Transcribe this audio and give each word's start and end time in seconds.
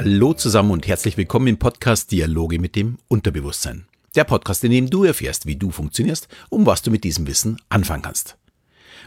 Hallo 0.00 0.32
zusammen 0.32 0.70
und 0.70 0.86
herzlich 0.86 1.16
willkommen 1.16 1.48
im 1.48 1.58
Podcast 1.58 2.12
Dialoge 2.12 2.60
mit 2.60 2.76
dem 2.76 2.98
Unterbewusstsein. 3.08 3.88
Der 4.14 4.22
Podcast, 4.22 4.62
in 4.62 4.70
dem 4.70 4.88
du 4.88 5.02
erfährst, 5.02 5.44
wie 5.44 5.56
du 5.56 5.72
funktionierst 5.72 6.28
und 6.50 6.66
was 6.66 6.82
du 6.82 6.92
mit 6.92 7.02
diesem 7.02 7.26
Wissen 7.26 7.60
anfangen 7.68 8.04
kannst. 8.04 8.36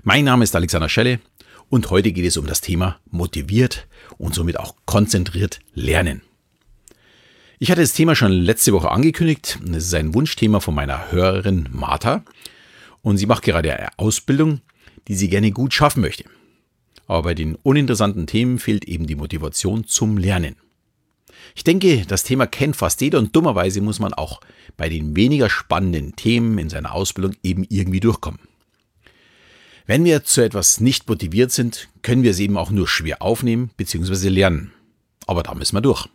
Mein 0.03 0.25
Name 0.25 0.43
ist 0.43 0.53
Alexander 0.53 0.89
Schelle 0.89 1.21
und 1.69 1.89
heute 1.91 2.11
geht 2.11 2.25
es 2.25 2.35
um 2.35 2.45
das 2.45 2.59
Thema 2.59 2.99
motiviert 3.09 3.87
und 4.17 4.35
somit 4.35 4.59
auch 4.59 4.75
konzentriert 4.85 5.61
lernen. 5.73 6.23
Ich 7.57 7.71
hatte 7.71 7.79
das 7.79 7.93
Thema 7.93 8.13
schon 8.13 8.33
letzte 8.33 8.73
Woche 8.73 8.91
angekündigt. 8.91 9.59
Es 9.71 9.85
ist 9.85 9.93
ein 9.93 10.13
Wunschthema 10.13 10.59
von 10.59 10.75
meiner 10.75 11.09
Hörerin 11.09 11.69
Martha 11.71 12.25
und 13.01 13.15
sie 13.15 13.27
macht 13.27 13.43
gerade 13.43 13.73
eine 13.73 13.97
Ausbildung, 13.97 14.59
die 15.07 15.15
sie 15.15 15.29
gerne 15.29 15.51
gut 15.51 15.73
schaffen 15.73 16.01
möchte. 16.01 16.25
Aber 17.07 17.21
bei 17.21 17.33
den 17.33 17.55
uninteressanten 17.55 18.27
Themen 18.27 18.59
fehlt 18.59 18.83
eben 18.83 19.07
die 19.07 19.15
Motivation 19.15 19.85
zum 19.87 20.17
Lernen. 20.17 20.57
Ich 21.55 21.63
denke, 21.63 22.05
das 22.07 22.23
Thema 22.23 22.47
kennt 22.47 22.75
fast 22.75 23.01
jeder 23.01 23.19
und 23.19 23.35
dummerweise 23.35 23.81
muss 23.81 23.99
man 23.99 24.13
auch 24.13 24.41
bei 24.77 24.89
den 24.89 25.15
weniger 25.15 25.49
spannenden 25.49 26.15
Themen 26.15 26.57
in 26.57 26.69
seiner 26.69 26.93
Ausbildung 26.93 27.35
eben 27.43 27.65
irgendwie 27.69 27.99
durchkommen. 27.99 28.39
Wenn 29.85 30.05
wir 30.05 30.23
zu 30.23 30.41
etwas 30.41 30.79
nicht 30.79 31.09
motiviert 31.09 31.51
sind, 31.51 31.89
können 32.01 32.23
wir 32.23 32.31
es 32.31 32.39
eben 32.39 32.57
auch 32.57 32.71
nur 32.71 32.87
schwer 32.87 33.21
aufnehmen 33.21 33.71
bzw. 33.77 34.29
lernen. 34.29 34.71
Aber 35.27 35.43
da 35.43 35.53
müssen 35.53 35.75
wir 35.75 35.81
durch. 35.81 36.07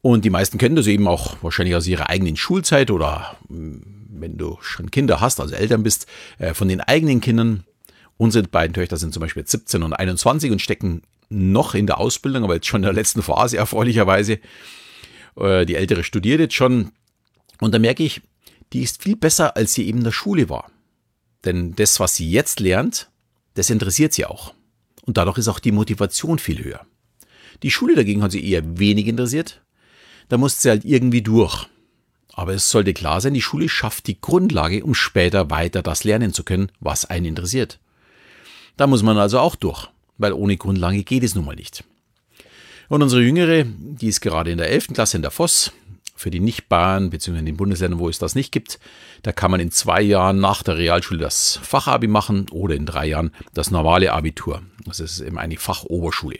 Und 0.00 0.24
die 0.24 0.30
meisten 0.30 0.58
kennen 0.58 0.74
das 0.74 0.88
eben 0.88 1.06
auch 1.06 1.36
wahrscheinlich 1.42 1.76
aus 1.76 1.86
ihrer 1.86 2.10
eigenen 2.10 2.36
Schulzeit 2.36 2.90
oder 2.90 3.36
hm, 3.48 3.82
wenn 4.08 4.36
du 4.36 4.58
schon 4.60 4.90
Kinder 4.90 5.20
hast, 5.20 5.40
also 5.40 5.54
Eltern 5.54 5.82
bist, 5.82 6.06
äh, 6.38 6.54
von 6.54 6.68
den 6.68 6.80
eigenen 6.80 7.20
Kindern. 7.20 7.64
Unsere 8.16 8.46
beiden 8.46 8.74
Töchter 8.74 8.96
sind 8.96 9.14
zum 9.14 9.20
Beispiel 9.20 9.46
17 9.46 9.82
und 9.82 9.92
21 9.92 10.50
und 10.50 10.60
stecken 10.60 11.02
noch 11.32 11.74
in 11.74 11.86
der 11.86 11.98
Ausbildung, 11.98 12.44
aber 12.44 12.54
jetzt 12.54 12.66
schon 12.66 12.80
in 12.82 12.86
der 12.86 12.92
letzten 12.92 13.22
Phase 13.22 13.56
erfreulicherweise. 13.56 14.38
Äh, 15.36 15.66
die 15.66 15.76
ältere 15.76 16.04
studiert 16.04 16.40
jetzt 16.40 16.54
schon. 16.54 16.92
Und 17.60 17.72
da 17.72 17.78
merke 17.78 18.02
ich, 18.02 18.22
die 18.72 18.82
ist 18.82 19.02
viel 19.02 19.16
besser, 19.16 19.56
als 19.56 19.74
sie 19.74 19.86
eben 19.86 19.98
in 19.98 20.04
der 20.04 20.12
Schule 20.12 20.48
war. 20.48 20.70
Denn 21.44 21.74
das, 21.74 22.00
was 22.00 22.16
sie 22.16 22.30
jetzt 22.30 22.60
lernt, 22.60 23.10
das 23.54 23.70
interessiert 23.70 24.12
sie 24.12 24.26
auch. 24.26 24.54
Und 25.04 25.16
dadurch 25.16 25.38
ist 25.38 25.48
auch 25.48 25.58
die 25.58 25.72
Motivation 25.72 26.38
viel 26.38 26.62
höher. 26.62 26.86
Die 27.62 27.70
Schule 27.70 27.94
dagegen 27.94 28.22
hat 28.22 28.32
sie 28.32 28.44
eher 28.44 28.78
wenig 28.78 29.06
interessiert. 29.06 29.62
Da 30.28 30.38
musste 30.38 30.62
sie 30.62 30.70
halt 30.70 30.84
irgendwie 30.84 31.22
durch. 31.22 31.66
Aber 32.32 32.54
es 32.54 32.70
sollte 32.70 32.94
klar 32.94 33.20
sein, 33.20 33.34
die 33.34 33.42
Schule 33.42 33.68
schafft 33.68 34.06
die 34.06 34.20
Grundlage, 34.20 34.84
um 34.84 34.94
später 34.94 35.50
weiter 35.50 35.82
das 35.82 36.04
lernen 36.04 36.32
zu 36.32 36.44
können, 36.44 36.72
was 36.80 37.04
einen 37.04 37.26
interessiert. 37.26 37.78
Da 38.76 38.86
muss 38.86 39.02
man 39.02 39.18
also 39.18 39.38
auch 39.38 39.54
durch 39.54 39.91
weil 40.22 40.32
ohne 40.32 40.56
Grundlage 40.56 41.04
geht 41.04 41.24
es 41.24 41.34
nun 41.34 41.44
mal 41.44 41.56
nicht. 41.56 41.84
Und 42.88 43.02
unsere 43.02 43.22
Jüngere, 43.22 43.64
die 43.64 44.08
ist 44.08 44.20
gerade 44.20 44.50
in 44.50 44.58
der 44.58 44.68
11. 44.68 44.88
Klasse 44.88 45.16
in 45.16 45.22
der 45.22 45.30
Voss. 45.30 45.72
Für 46.14 46.30
die 46.30 46.40
Nicht-Bahn, 46.40 47.10
beziehungsweise 47.10 47.40
in 47.40 47.46
den 47.46 47.56
Bundesländern, 47.56 47.98
wo 47.98 48.08
es 48.08 48.18
das 48.18 48.34
nicht 48.34 48.52
gibt, 48.52 48.78
da 49.22 49.32
kann 49.32 49.50
man 49.50 49.60
in 49.60 49.70
zwei 49.72 50.02
Jahren 50.02 50.38
nach 50.38 50.62
der 50.62 50.76
Realschule 50.76 51.18
das 51.18 51.58
Fachabi 51.62 52.06
machen 52.06 52.46
oder 52.50 52.76
in 52.76 52.86
drei 52.86 53.06
Jahren 53.06 53.32
das 53.54 53.70
normale 53.70 54.12
Abitur. 54.12 54.62
Das 54.84 55.00
ist 55.00 55.20
eben 55.20 55.38
eine 55.38 55.56
Fachoberschule. 55.56 56.38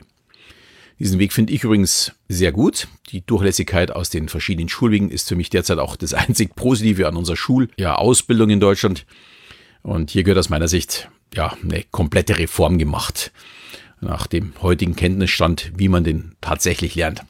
Diesen 0.98 1.18
Weg 1.18 1.32
finde 1.32 1.52
ich 1.52 1.64
übrigens 1.64 2.12
sehr 2.28 2.52
gut. 2.52 2.86
Die 3.08 3.26
Durchlässigkeit 3.26 3.90
aus 3.90 4.10
den 4.10 4.28
verschiedenen 4.28 4.68
Schulwegen 4.68 5.10
ist 5.10 5.28
für 5.28 5.36
mich 5.36 5.50
derzeit 5.50 5.78
auch 5.78 5.96
das 5.96 6.14
einzig 6.14 6.54
Positive 6.54 7.08
an 7.08 7.16
unserer 7.16 7.36
Schulausbildung 7.36 8.50
ja, 8.50 8.54
in 8.54 8.60
Deutschland. 8.60 9.06
Und 9.82 10.10
hier 10.10 10.22
gehört 10.22 10.38
aus 10.38 10.50
meiner 10.50 10.68
Sicht 10.68 11.08
ja 11.34 11.56
eine 11.62 11.82
komplette 11.90 12.38
Reform 12.38 12.78
gemacht 12.78 13.32
nach 14.02 14.26
dem 14.26 14.52
heutigen 14.60 14.96
Kenntnisstand, 14.96 15.72
wie 15.76 15.88
man 15.88 16.04
den 16.04 16.34
tatsächlich 16.40 16.94
lernt. 16.94 17.22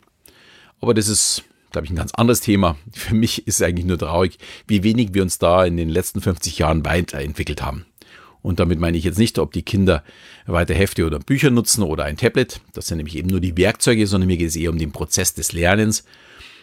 Aber 0.81 0.95
das 0.95 1.07
ist, 1.07 1.45
glaube 1.71 1.85
ich, 1.85 1.93
ein 1.93 1.97
ganz 1.97 2.13
anderes 2.15 2.41
Thema. 2.41 2.77
Für 2.93 3.15
mich 3.15 3.47
ist 3.47 3.57
es 3.57 3.63
eigentlich 3.63 3.87
nur 3.87 3.99
traurig, 3.99 4.39
wie 4.67 4.83
wenig 4.83 5.15
wir 5.15 5.23
uns 5.23 5.39
da 5.39 5.65
in 5.65 5.77
den 5.77 5.91
letzten 5.91 6.21
50 6.21 6.59
Jahren 6.59 6.85
weiterentwickelt 6.85 7.63
haben. 7.63 7.87
Und 8.41 8.59
damit 8.59 8.81
meine 8.81 8.99
ich 8.99 9.05
jetzt 9.05 9.19
nicht, 9.19 9.39
ob 9.39 9.53
die 9.53 9.63
Kinder 9.63 10.03
weiter 10.47 10.75
Hefte 10.75 11.07
oder 11.07 11.21
Bücher 11.21 11.51
nutzen 11.51 11.83
oder 11.85 12.05
ein 12.05 12.17
Tablet. 12.17 12.61
Das 12.73 12.89
sind 12.89 12.97
nämlich 12.97 13.17
eben 13.17 13.29
nur 13.29 13.39
die 13.39 13.57
Werkzeuge, 13.57 14.07
sondern 14.07 14.27
mir 14.27 14.37
geht 14.37 14.49
es 14.49 14.57
eher 14.57 14.71
um 14.71 14.79
den 14.79 14.91
Prozess 14.91 15.35
des 15.35 15.53
Lernens, 15.53 16.05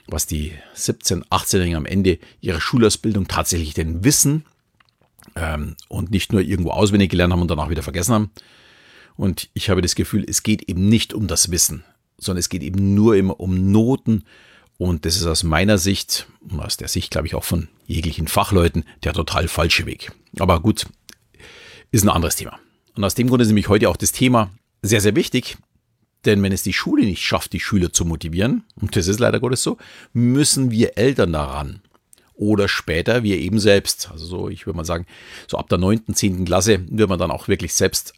was 0.08 0.28
die 0.28 0.52
17-, 0.76 1.24
18-Jährigen 1.30 1.78
am 1.78 1.86
Ende 1.86 2.20
ihrer 2.42 2.60
Schulausbildung 2.60 3.30
tatsächlich 3.30 3.76
denn 3.76 4.04
wissen 4.04 4.44
ähm, 5.38 5.78
und 5.88 6.12
nicht 6.12 6.34
nur 6.34 6.42
irgendwo 6.42 6.72
auswendig 6.72 7.12
gelernt 7.12 7.32
haben 7.32 7.42
und 7.42 7.50
danach 7.50 7.70
wieder 7.70 7.84
vergessen 7.84 8.14
haben. 8.14 8.32
Und 9.20 9.50
ich 9.54 9.70
habe 9.70 9.82
das 9.82 9.96
Gefühl, 9.96 10.24
es 10.26 10.44
geht 10.44 10.70
eben 10.70 10.88
nicht 10.88 11.14
um 11.14 11.28
das 11.28 11.52
Wissen, 11.52 11.84
sondern 12.18 12.40
es 12.40 12.48
geht 12.48 12.64
eben 12.64 12.96
nur 12.96 13.18
immer 13.18 13.38
um 13.38 13.70
Noten. 13.70 14.24
Und 14.78 15.04
das 15.04 15.18
ist 15.18 15.26
aus 15.26 15.44
meiner 15.44 15.78
Sicht, 15.78 16.26
und 16.50 16.62
aus 16.62 16.78
der 16.78 16.88
Sicht, 16.88 17.12
glaube 17.12 17.28
ich, 17.28 17.36
auch 17.36 17.44
von 17.44 17.68
jeglichen 17.86 18.30
Fachleuten, 18.30 18.86
der 19.04 19.12
total 19.12 19.50
falsche 19.50 19.86
Weg. 19.86 20.14
Aber 20.40 20.62
gut, 20.62 20.86
ist 21.92 22.06
ein 22.06 22.10
anderes 22.10 22.38
Thema. 22.38 22.62
Und 22.96 23.04
aus 23.04 23.14
dem 23.14 23.28
Grund 23.28 23.42
ist 23.42 23.50
nämlich 23.50 23.68
heute 23.68 23.90
auch 23.90 23.98
das 23.98 24.14
Thema 24.14 24.52
sehr, 24.84 25.02
sehr 25.02 25.18
wichtig. 25.18 25.58
Denn 26.24 26.42
wenn 26.42 26.54
es 26.54 26.64
die 26.64 26.72
Schule 26.72 27.04
nicht 27.04 27.22
schafft, 27.22 27.52
die 27.52 27.60
Schüler 27.60 27.92
zu 27.92 28.06
motivieren, 28.06 28.64
und 28.80 28.96
das 28.96 29.10
ist 29.10 29.20
leider 29.20 29.42
Gottes 29.42 29.62
so, 29.62 29.78
müssen 30.14 30.72
wir 30.72 30.98
Eltern 30.98 31.34
daran. 31.34 31.82
Oder 32.36 32.70
später 32.70 33.24
wir 33.24 33.38
eben 33.38 33.60
selbst. 33.60 34.12
Also 34.12 34.26
so, 34.26 34.48
ich 34.48 34.66
würde 34.66 34.78
mal 34.78 34.86
sagen, 34.86 35.06
so 35.46 35.58
ab 35.58 35.68
der 35.68 35.78
neunten, 35.78 36.16
zehnten 36.16 36.46
Klasse 36.46 36.86
wird 36.88 37.10
man 37.10 37.20
dann 37.20 37.32
auch 37.32 37.50
wirklich 37.50 37.74
selbst 37.74 38.14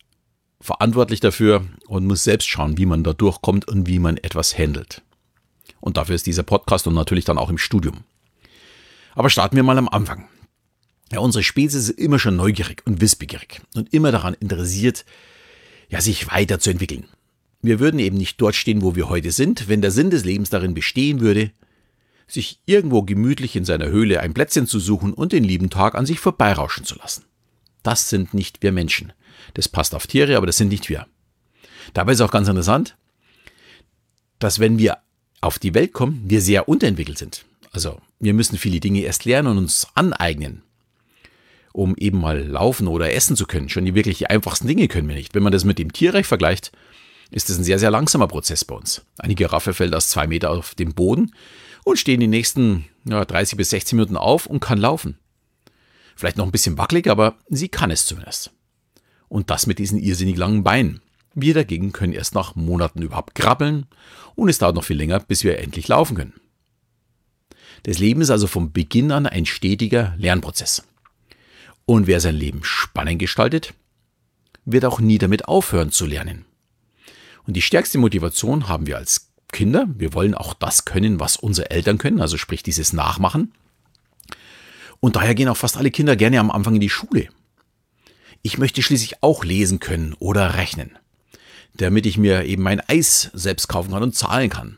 verantwortlich 0.61 1.19
dafür 1.19 1.66
und 1.88 2.05
muss 2.05 2.23
selbst 2.23 2.47
schauen, 2.47 2.77
wie 2.77 2.85
man 2.85 3.03
da 3.03 3.13
durchkommt 3.13 3.67
und 3.67 3.88
wie 3.88 3.99
man 3.99 4.17
etwas 4.17 4.57
handelt. 4.57 5.01
Und 5.79 5.97
dafür 5.97 6.16
ist 6.16 6.27
dieser 6.27 6.44
Podcast 6.44 6.88
und 6.88 6.94
natürlich 6.94 7.25
dann 7.25 7.38
auch 7.38 7.49
im 7.49 7.57
Studium. 7.57 8.03
Aber 9.16 9.29
starten 9.29 9.55
wir 9.55 9.63
mal 9.63 9.77
am 9.77 9.89
Anfang. 9.89 10.27
Ja, 11.11 11.19
unsere 11.19 11.44
Spezies 11.44 11.89
ist 11.89 11.99
immer 11.99 12.19
schon 12.19 12.38
neugierig 12.38 12.83
und 12.85 13.01
wissbegierig 13.01 13.61
und 13.75 13.94
immer 13.94 14.11
daran 14.11 14.35
interessiert, 14.35 15.03
ja, 15.89 15.99
sich 15.99 16.31
weiterzuentwickeln. 16.31 17.05
Wir 17.61 17.79
würden 17.79 17.99
eben 17.99 18.17
nicht 18.17 18.39
dort 18.39 18.55
stehen, 18.55 18.81
wo 18.81 18.95
wir 18.95 19.09
heute 19.09 19.31
sind, 19.31 19.67
wenn 19.67 19.81
der 19.81 19.91
Sinn 19.91 20.09
des 20.09 20.23
Lebens 20.23 20.49
darin 20.49 20.73
bestehen 20.73 21.19
würde, 21.19 21.51
sich 22.28 22.61
irgendwo 22.66 23.03
gemütlich 23.03 23.57
in 23.57 23.66
seiner 23.66 23.88
Höhle 23.88 24.22
ein 24.22 24.33
Plätzchen 24.33 24.67
zu 24.67 24.79
suchen 24.79 25.13
und 25.13 25.33
den 25.33 25.43
lieben 25.43 25.69
Tag 25.69 25.95
an 25.95 26.05
sich 26.05 26.19
vorbeirauschen 26.19 26.85
zu 26.85 26.95
lassen. 26.95 27.25
Das 27.83 28.09
sind 28.09 28.33
nicht 28.33 28.63
wir 28.63 28.72
Menschen. 28.72 29.11
Das 29.53 29.68
passt 29.68 29.96
auf 29.96 30.07
Tiere, 30.07 30.38
aber 30.38 30.46
das 30.46 30.57
sind 30.57 30.69
nicht 30.69 30.90
wir. 30.90 31.07
Dabei 31.94 32.13
ist 32.13 32.22
auch 32.22 32.31
ganz 32.31 32.47
interessant, 32.47 32.96
dass 34.40 34.59
wenn 34.59 34.78
wir 34.78 34.97
auf 35.41 35.59
die 35.59 35.74
Welt 35.74 35.94
kommen, 35.94 36.24
wir 36.25 36.41
sehr 36.41 36.69
unterentwickelt 36.69 37.18
sind. 37.18 37.46
Also 37.72 38.00
wir 38.19 38.34
müssen 38.34 38.57
viele 38.57 38.79
Dinge 38.79 39.02
erst 39.02 39.25
lernen 39.25 39.50
und 39.50 39.57
uns 39.57 39.88
aneignen, 39.96 40.62
um 41.74 41.96
eben 41.96 42.19
mal 42.19 42.40
laufen 42.40 42.88
oder 42.88 43.13
essen 43.13 43.35
zu 43.35 43.46
können. 43.46 43.69
Schon 43.69 43.85
die 43.85 43.96
wirklich 43.96 44.29
einfachsten 44.29 44.68
Dinge 44.68 44.88
können 44.88 45.07
wir 45.07 45.16
nicht. 45.16 45.34
Wenn 45.34 45.44
man 45.44 45.52
das 45.52 45.63
mit 45.63 45.79
dem 45.79 45.94
Tierreich 45.94 46.25
vergleicht, 46.25 46.72
ist 47.31 47.50
das 47.50 47.58
ein 47.58 47.63
sehr, 47.63 47.79
sehr 47.79 47.91
langsamer 47.91 48.28
Prozess 48.28 48.66
bei 48.66 48.75
uns. 48.75 49.03
Eine 49.18 49.35
Giraffe 49.35 49.73
fällt 49.73 49.96
aus 49.96 50.09
zwei 50.09 50.28
Meter 50.28 50.52
auf 50.52 50.75
den 50.75 50.94
Boden 50.94 51.34
und 51.84 51.97
steht 51.97 52.16
in 52.16 52.22
den 52.22 52.29
nächsten 52.29 52.85
ja, 53.06 53.23
30 53.23 53.58
bis 53.58 53.69
60 53.69 53.94
Minuten 53.94 54.18
auf 54.18 54.46
und 54.46 54.59
kann 54.59 54.78
laufen. 54.78 55.18
Vielleicht 56.16 56.38
noch 56.38 56.46
ein 56.46 56.52
bisschen 56.52 56.78
wackelig, 56.78 57.08
aber 57.08 57.35
sie 57.50 57.69
kann 57.69 57.90
es 57.90 58.06
zumindest. 58.06 58.52
Und 59.31 59.50
das 59.50 59.66
mit 59.66 59.80
diesen 59.80 59.97
irrsinnig 59.97 60.36
langen 60.36 60.62
Beinen. 60.62 61.00
Wir 61.34 61.53
dagegen 61.53 61.94
können 61.94 62.12
erst 62.12 62.36
nach 62.36 62.56
Monaten 62.56 63.02
überhaupt 63.02 63.34
krabbeln 63.34 63.86
und 64.36 64.50
es 64.50 64.58
dauert 64.58 64.75
noch 64.75 64.84
viel 64.84 64.97
länger, 64.97 65.22
bis 65.22 65.46
wir 65.46 65.58
endlich 65.59 65.88
laufen 65.88 66.18
können. 66.18 66.34
Das 67.84 67.97
Leben 67.97 68.20
ist 68.20 68.30
also 68.30 68.46
vom 68.46 68.74
Beginn 68.74 69.09
an 69.14 69.28
ein 69.28 69.46
stetiger 69.46 70.16
Lernprozess. 70.18 70.84
Und 71.85 72.08
wer 72.08 72.20
sein 72.20 72.35
Leben 72.35 72.66
spannend 72.66 73.20
gestaltet, 73.20 73.73
wird 74.66 74.84
auch 74.84 75.00
nie 75.00 75.17
damit 75.17 75.47
aufhören 75.47 75.91
zu 75.91 76.05
lernen. 76.05 76.44
Und 77.47 77.53
die 77.53 77.61
stärkste 77.61 78.00
Motivation 78.00 78.67
haben 78.67 78.85
wir 78.85 78.97
als 78.97 79.32
Kinder. 79.53 79.88
Wir 79.96 80.14
wollen 80.14 80.35
auch 80.35 80.53
das 80.53 80.84
können, 80.84 81.22
was 81.22 81.38
unsere 81.38 81.72
Eltern 81.72 81.97
können, 81.97 82.20
also 82.20 82.35
sprich 82.35 82.64
dieses 82.64 82.91
Nachmachen. 82.91 83.53
Und 85.00 85.16
daher 85.16 85.35
gehen 85.35 85.47
auch 85.47 85.55
fast 85.55 85.78
alle 85.78 85.90
Kinder 85.90 86.17
gerne 86.17 86.41
am 86.41 86.52
Anfang 86.52 86.76
in 86.76 86.82
die 86.82 86.90
Schule. 86.90 87.29
Ich 88.41 88.58
möchte 88.58 88.82
schließlich 88.82 89.22
auch 89.22 89.43
lesen 89.43 89.79
können 89.79 90.16
oder 90.20 90.55
rechnen, 90.55 90.97
damit 91.76 92.05
ich 92.05 92.17
mir 92.17 92.46
eben 92.46 92.64
mein 92.64 92.79
Eis 92.82 93.29
selbst 93.34 93.67
kaufen 93.67 93.91
kann 93.91 94.03
und 94.03 94.16
zahlen 94.16 94.49
kann. 94.49 94.78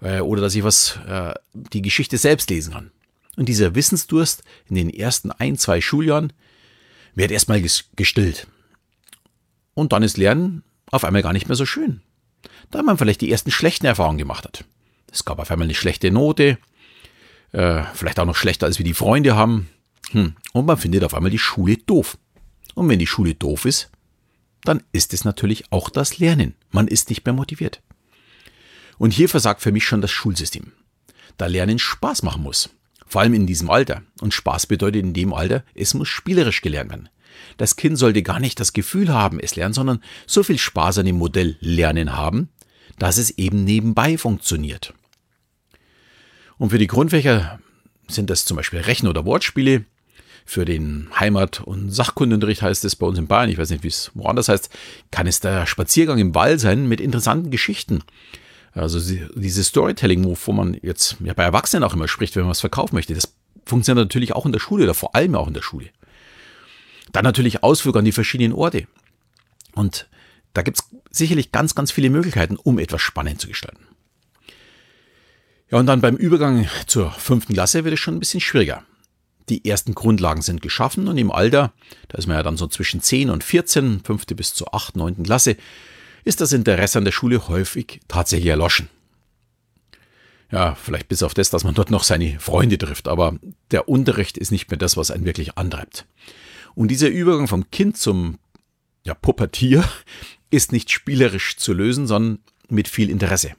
Äh, 0.00 0.20
oder 0.20 0.42
dass 0.42 0.54
ich 0.54 0.64
was, 0.64 0.98
äh, 1.06 1.34
die 1.52 1.82
Geschichte 1.82 2.18
selbst 2.18 2.50
lesen 2.50 2.72
kann. 2.72 2.90
Und 3.36 3.48
dieser 3.48 3.74
Wissensdurst 3.74 4.42
in 4.68 4.76
den 4.76 4.90
ersten 4.90 5.30
ein, 5.30 5.56
zwei 5.56 5.80
Schuljahren 5.80 6.32
wird 7.14 7.30
erstmal 7.30 7.62
gestillt. 7.62 8.46
Und 9.74 9.92
dann 9.92 10.02
ist 10.02 10.18
Lernen 10.18 10.62
auf 10.90 11.04
einmal 11.04 11.22
gar 11.22 11.32
nicht 11.32 11.48
mehr 11.48 11.56
so 11.56 11.64
schön. 11.64 12.02
Da 12.70 12.82
man 12.82 12.98
vielleicht 12.98 13.20
die 13.20 13.30
ersten 13.30 13.50
schlechten 13.50 13.86
Erfahrungen 13.86 14.18
gemacht 14.18 14.44
hat. 14.44 14.64
Es 15.10 15.24
gab 15.24 15.38
auf 15.38 15.50
einmal 15.50 15.66
eine 15.66 15.74
schlechte 15.74 16.10
Note, 16.10 16.58
äh, 17.52 17.82
vielleicht 17.94 18.18
auch 18.18 18.26
noch 18.26 18.36
schlechter 18.36 18.66
als 18.66 18.78
wir 18.78 18.84
die 18.84 18.94
Freunde 18.94 19.36
haben. 19.36 19.68
Hm. 20.10 20.34
Und 20.52 20.66
man 20.66 20.76
findet 20.76 21.04
auf 21.04 21.14
einmal 21.14 21.30
die 21.30 21.38
Schule 21.38 21.76
doof. 21.78 22.18
Und 22.74 22.88
wenn 22.88 22.98
die 22.98 23.06
Schule 23.06 23.34
doof 23.34 23.64
ist, 23.64 23.90
dann 24.64 24.82
ist 24.92 25.12
es 25.12 25.24
natürlich 25.24 25.70
auch 25.70 25.90
das 25.90 26.18
Lernen. 26.18 26.54
Man 26.70 26.88
ist 26.88 27.10
nicht 27.10 27.24
mehr 27.24 27.34
motiviert. 27.34 27.82
Und 28.98 29.12
hier 29.12 29.28
versagt 29.28 29.60
für 29.60 29.72
mich 29.72 29.84
schon 29.84 30.00
das 30.00 30.10
Schulsystem. 30.10 30.72
Da 31.36 31.46
Lernen 31.46 31.78
Spaß 31.78 32.22
machen 32.22 32.42
muss. 32.42 32.70
Vor 33.06 33.20
allem 33.20 33.34
in 33.34 33.46
diesem 33.46 33.68
Alter. 33.68 34.02
Und 34.20 34.32
Spaß 34.32 34.66
bedeutet 34.66 35.02
in 35.02 35.14
dem 35.14 35.34
Alter, 35.34 35.64
es 35.74 35.94
muss 35.94 36.08
spielerisch 36.08 36.62
gelernt 36.62 36.90
werden. 36.90 37.08
Das 37.56 37.76
Kind 37.76 37.98
sollte 37.98 38.22
gar 38.22 38.40
nicht 38.40 38.60
das 38.60 38.72
Gefühl 38.72 39.08
haben, 39.08 39.40
es 39.40 39.56
lernen, 39.56 39.74
sondern 39.74 40.02
so 40.26 40.42
viel 40.42 40.58
Spaß 40.58 40.98
an 40.98 41.06
dem 41.06 41.16
Modell 41.16 41.56
Lernen 41.60 42.14
haben, 42.14 42.50
dass 42.98 43.18
es 43.18 43.30
eben 43.38 43.64
nebenbei 43.64 44.18
funktioniert. 44.18 44.94
Und 46.58 46.70
für 46.70 46.78
die 46.78 46.86
Grundfächer 46.86 47.58
sind 48.08 48.30
das 48.30 48.44
zum 48.44 48.56
Beispiel 48.56 48.80
Rechen- 48.80 49.08
oder 49.08 49.24
Wortspiele. 49.24 49.84
Für 50.44 50.64
den 50.64 51.08
Heimat- 51.18 51.60
und 51.60 51.90
Sachkundenunterricht 51.90 52.62
heißt 52.62 52.84
es 52.84 52.96
bei 52.96 53.06
uns 53.06 53.18
in 53.18 53.26
Bayern, 53.26 53.50
ich 53.50 53.58
weiß 53.58 53.70
nicht, 53.70 53.84
wie 53.84 53.88
es 53.88 54.10
woanders 54.14 54.48
heißt, 54.48 54.70
kann 55.10 55.26
es 55.26 55.40
der 55.40 55.66
Spaziergang 55.66 56.18
im 56.18 56.34
Wald 56.34 56.60
sein 56.60 56.88
mit 56.88 57.00
interessanten 57.00 57.50
Geschichten. 57.50 58.02
Also 58.72 58.98
dieses 59.34 59.66
Storytelling, 59.66 60.24
wovon 60.24 60.56
man 60.56 60.76
jetzt 60.82 61.16
ja, 61.22 61.34
bei 61.34 61.44
Erwachsenen 61.44 61.84
auch 61.84 61.94
immer 61.94 62.08
spricht, 62.08 62.36
wenn 62.36 62.42
man 62.42 62.50
was 62.50 62.60
verkaufen 62.60 62.94
möchte, 62.94 63.14
das 63.14 63.34
funktioniert 63.66 64.06
natürlich 64.06 64.32
auch 64.32 64.46
in 64.46 64.52
der 64.52 64.60
Schule 64.60 64.84
oder 64.84 64.94
vor 64.94 65.14
allem 65.14 65.34
auch 65.34 65.46
in 65.46 65.54
der 65.54 65.62
Schule. 65.62 65.90
Dann 67.12 67.24
natürlich 67.24 67.62
Ausflug 67.62 67.96
an 67.96 68.04
die 68.04 68.12
verschiedenen 68.12 68.52
Orte. 68.52 68.86
Und 69.74 70.08
da 70.54 70.62
gibt 70.62 70.78
es 70.78 70.88
sicherlich 71.10 71.52
ganz, 71.52 71.74
ganz 71.74 71.92
viele 71.92 72.10
Möglichkeiten, 72.10 72.56
um 72.56 72.78
etwas 72.78 73.02
spannend 73.02 73.40
zu 73.40 73.48
gestalten. 73.48 73.86
Ja, 75.70 75.78
und 75.78 75.86
dann 75.86 76.00
beim 76.00 76.16
Übergang 76.16 76.68
zur 76.86 77.10
fünften 77.12 77.54
Klasse 77.54 77.84
wird 77.84 77.94
es 77.94 78.00
schon 78.00 78.16
ein 78.16 78.20
bisschen 78.20 78.40
schwieriger. 78.40 78.84
Die 79.48 79.68
ersten 79.68 79.94
Grundlagen 79.94 80.42
sind 80.42 80.62
geschaffen 80.62 81.08
und 81.08 81.18
im 81.18 81.30
Alter, 81.30 81.72
da 82.08 82.18
ist 82.18 82.26
man 82.26 82.36
ja 82.36 82.42
dann 82.42 82.56
so 82.56 82.66
zwischen 82.66 83.00
10 83.00 83.30
und 83.30 83.44
14, 83.44 84.02
fünfte 84.04 84.34
bis 84.34 84.54
zur 84.54 84.74
8., 84.74 84.96
9. 84.96 85.22
Klasse, 85.24 85.56
ist 86.24 86.40
das 86.40 86.52
Interesse 86.52 86.98
an 86.98 87.04
der 87.04 87.12
Schule 87.12 87.48
häufig 87.48 88.00
tatsächlich 88.08 88.50
erloschen. 88.50 88.88
Ja, 90.50 90.74
vielleicht 90.74 91.08
bis 91.08 91.22
auf 91.22 91.34
das, 91.34 91.50
dass 91.50 91.64
man 91.64 91.74
dort 91.74 91.90
noch 91.90 92.04
seine 92.04 92.38
Freunde 92.38 92.76
trifft, 92.76 93.08
aber 93.08 93.38
der 93.70 93.88
Unterricht 93.88 94.36
ist 94.36 94.52
nicht 94.52 94.70
mehr 94.70 94.78
das, 94.78 94.96
was 94.96 95.10
einen 95.10 95.24
wirklich 95.24 95.56
antreibt. 95.56 96.06
Und 96.74 96.88
dieser 96.88 97.08
Übergang 97.08 97.48
vom 97.48 97.70
Kind 97.70 97.96
zum 97.96 98.38
ja, 99.02 99.14
Pubertier 99.14 99.82
ist 100.50 100.72
nicht 100.72 100.90
spielerisch 100.90 101.56
zu 101.56 101.72
lösen, 101.72 102.06
sondern 102.06 102.40
mit 102.68 102.88
viel 102.88 103.10
Interesse. 103.10 103.52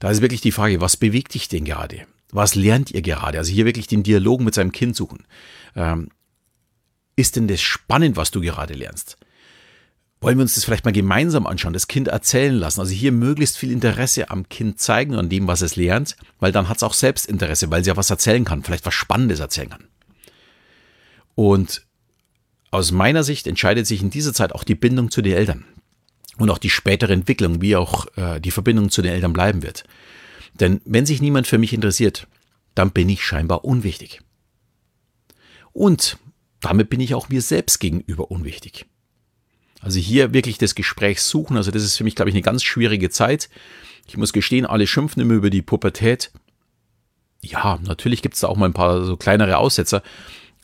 Da 0.00 0.10
ist 0.10 0.20
wirklich 0.22 0.40
die 0.40 0.52
Frage, 0.52 0.80
was 0.80 0.96
bewegt 0.96 1.34
dich 1.34 1.48
denn 1.48 1.64
gerade? 1.64 2.06
Was 2.30 2.54
lernt 2.54 2.90
ihr 2.90 3.02
gerade? 3.02 3.38
Also 3.38 3.52
hier 3.52 3.64
wirklich 3.64 3.86
den 3.86 4.02
Dialog 4.02 4.40
mit 4.40 4.54
seinem 4.54 4.72
Kind 4.72 4.96
suchen. 4.96 5.24
Ähm, 5.74 6.08
ist 7.16 7.36
denn 7.36 7.48
das 7.48 7.60
spannend, 7.60 8.16
was 8.16 8.30
du 8.30 8.40
gerade 8.40 8.74
lernst? 8.74 9.16
Wollen 10.20 10.36
wir 10.36 10.42
uns 10.42 10.56
das 10.56 10.64
vielleicht 10.64 10.84
mal 10.84 10.92
gemeinsam 10.92 11.46
anschauen, 11.46 11.72
das 11.72 11.86
Kind 11.86 12.08
erzählen 12.08 12.54
lassen? 12.54 12.80
Also 12.80 12.92
hier 12.92 13.12
möglichst 13.12 13.56
viel 13.56 13.70
Interesse 13.70 14.30
am 14.30 14.48
Kind 14.48 14.80
zeigen 14.80 15.14
an 15.14 15.28
dem, 15.28 15.46
was 15.46 15.62
es 15.62 15.76
lernt, 15.76 16.16
weil 16.40 16.50
dann 16.50 16.68
hat 16.68 16.78
es 16.78 16.82
auch 16.82 16.94
Selbstinteresse, 16.94 17.70
weil 17.70 17.82
es 17.82 17.86
ja 17.86 17.96
was 17.96 18.10
erzählen 18.10 18.44
kann, 18.44 18.64
vielleicht 18.64 18.84
was 18.84 18.94
Spannendes 18.94 19.38
erzählen 19.38 19.70
kann. 19.70 19.84
Und 21.36 21.86
aus 22.70 22.90
meiner 22.90 23.22
Sicht 23.22 23.46
entscheidet 23.46 23.86
sich 23.86 24.02
in 24.02 24.10
dieser 24.10 24.34
Zeit 24.34 24.52
auch 24.52 24.64
die 24.64 24.74
Bindung 24.74 25.10
zu 25.10 25.22
den 25.22 25.34
Eltern 25.34 25.64
und 26.36 26.50
auch 26.50 26.58
die 26.58 26.70
spätere 26.70 27.12
Entwicklung, 27.12 27.62
wie 27.62 27.76
auch 27.76 28.06
äh, 28.16 28.40
die 28.40 28.50
Verbindung 28.50 28.90
zu 28.90 29.02
den 29.02 29.12
Eltern 29.12 29.32
bleiben 29.32 29.62
wird. 29.62 29.84
Denn 30.60 30.80
wenn 30.84 31.06
sich 31.06 31.20
niemand 31.20 31.46
für 31.46 31.58
mich 31.58 31.72
interessiert, 31.72 32.26
dann 32.74 32.90
bin 32.90 33.08
ich 33.08 33.24
scheinbar 33.24 33.64
unwichtig. 33.64 34.20
Und 35.72 36.18
damit 36.60 36.90
bin 36.90 37.00
ich 37.00 37.14
auch 37.14 37.28
mir 37.28 37.42
selbst 37.42 37.78
gegenüber 37.78 38.30
unwichtig. 38.30 38.86
Also 39.80 40.00
hier 40.00 40.34
wirklich 40.34 40.58
das 40.58 40.74
Gespräch 40.74 41.22
suchen, 41.22 41.56
also 41.56 41.70
das 41.70 41.84
ist 41.84 41.96
für 41.96 42.04
mich, 42.04 42.16
glaube 42.16 42.30
ich, 42.30 42.34
eine 42.34 42.42
ganz 42.42 42.64
schwierige 42.64 43.10
Zeit. 43.10 43.48
Ich 44.08 44.16
muss 44.16 44.32
gestehen, 44.32 44.66
alle 44.66 44.86
schimpfen 44.86 45.22
immer 45.22 45.34
über 45.34 45.50
die 45.50 45.62
Pubertät. 45.62 46.32
Ja, 47.40 47.78
natürlich 47.84 48.22
gibt 48.22 48.34
es 48.34 48.40
da 48.40 48.48
auch 48.48 48.56
mal 48.56 48.66
ein 48.66 48.72
paar 48.72 49.04
so 49.04 49.16
kleinere 49.16 49.58
Aussetzer, 49.58 50.02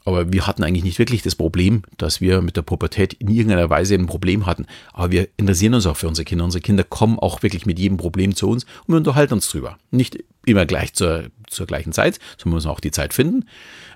aber 0.05 0.33
wir 0.33 0.47
hatten 0.47 0.63
eigentlich 0.63 0.85
nicht 0.85 0.99
wirklich 0.99 1.23
das 1.23 1.35
Problem, 1.35 1.83
dass 1.97 2.21
wir 2.21 2.43
mit 2.43 2.57
der 2.57 2.63
Pubertät 2.63 3.15
in 3.15 3.29
irgendeiner 3.29 3.71
Weise 3.71 3.95
ein 3.95 4.07
Problem 4.07 4.45
hatten. 4.45 4.67
Aber 4.93 5.11
wir 5.11 5.29
interessieren 5.39 5.75
uns 5.75 5.87
auch 5.87 5.97
für 5.97 6.09
unsere 6.09 6.27
Kinder. 6.27 6.45
Unsere 6.45 6.61
Kinder 6.61 6.85
kommen 6.85 7.19
auch 7.19 7.43
wirklich 7.43 7.65
mit 7.65 7.79
jedem 7.79 7.97
Problem 7.97 8.35
zu 8.35 8.49
uns 8.49 8.65
und 8.87 8.95
wir 8.95 8.97
unterhalten 8.99 9.35
uns 9.35 9.49
drüber. 9.49 9.79
Nicht 9.91 10.23
immer 10.45 10.67
gleich 10.67 10.93
zur, 10.93 11.25
zur 11.49 11.67
gleichen 11.67 11.93
Zeit, 11.93 12.19
sondern 12.37 12.53
wir 12.53 12.55
müssen 12.57 12.69
auch 12.69 12.81
die 12.81 12.91
Zeit 12.91 13.15
finden. 13.15 13.47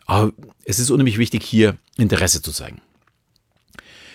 Aber 0.07 0.33
es 0.65 0.79
ist 0.79 0.91
unheimlich 0.91 1.19
wichtig, 1.19 1.45
hier 1.45 1.77
Interesse 1.99 2.41
zu 2.41 2.53
zeigen. 2.53 2.81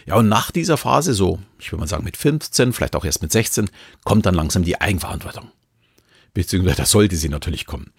Ja, 0.07 0.15
und 0.15 0.27
nach 0.27 0.51
dieser 0.51 0.77
Phase, 0.77 1.13
so, 1.13 1.39
ich 1.59 1.71
würde 1.71 1.81
mal 1.81 1.87
sagen 1.87 2.03
mit 2.03 2.17
15, 2.17 2.73
vielleicht 2.73 2.95
auch 2.95 3.05
erst 3.05 3.21
mit 3.21 3.31
16, 3.31 3.69
kommt 4.03 4.25
dann 4.25 4.35
langsam 4.35 4.63
die 4.63 4.81
Eigenverantwortung. 4.81 5.51
Beziehungsweise 6.33 6.77
da 6.77 6.85
sollte 6.85 7.15
sie 7.15 7.29
natürlich 7.29 7.67
kommen. 7.67 7.93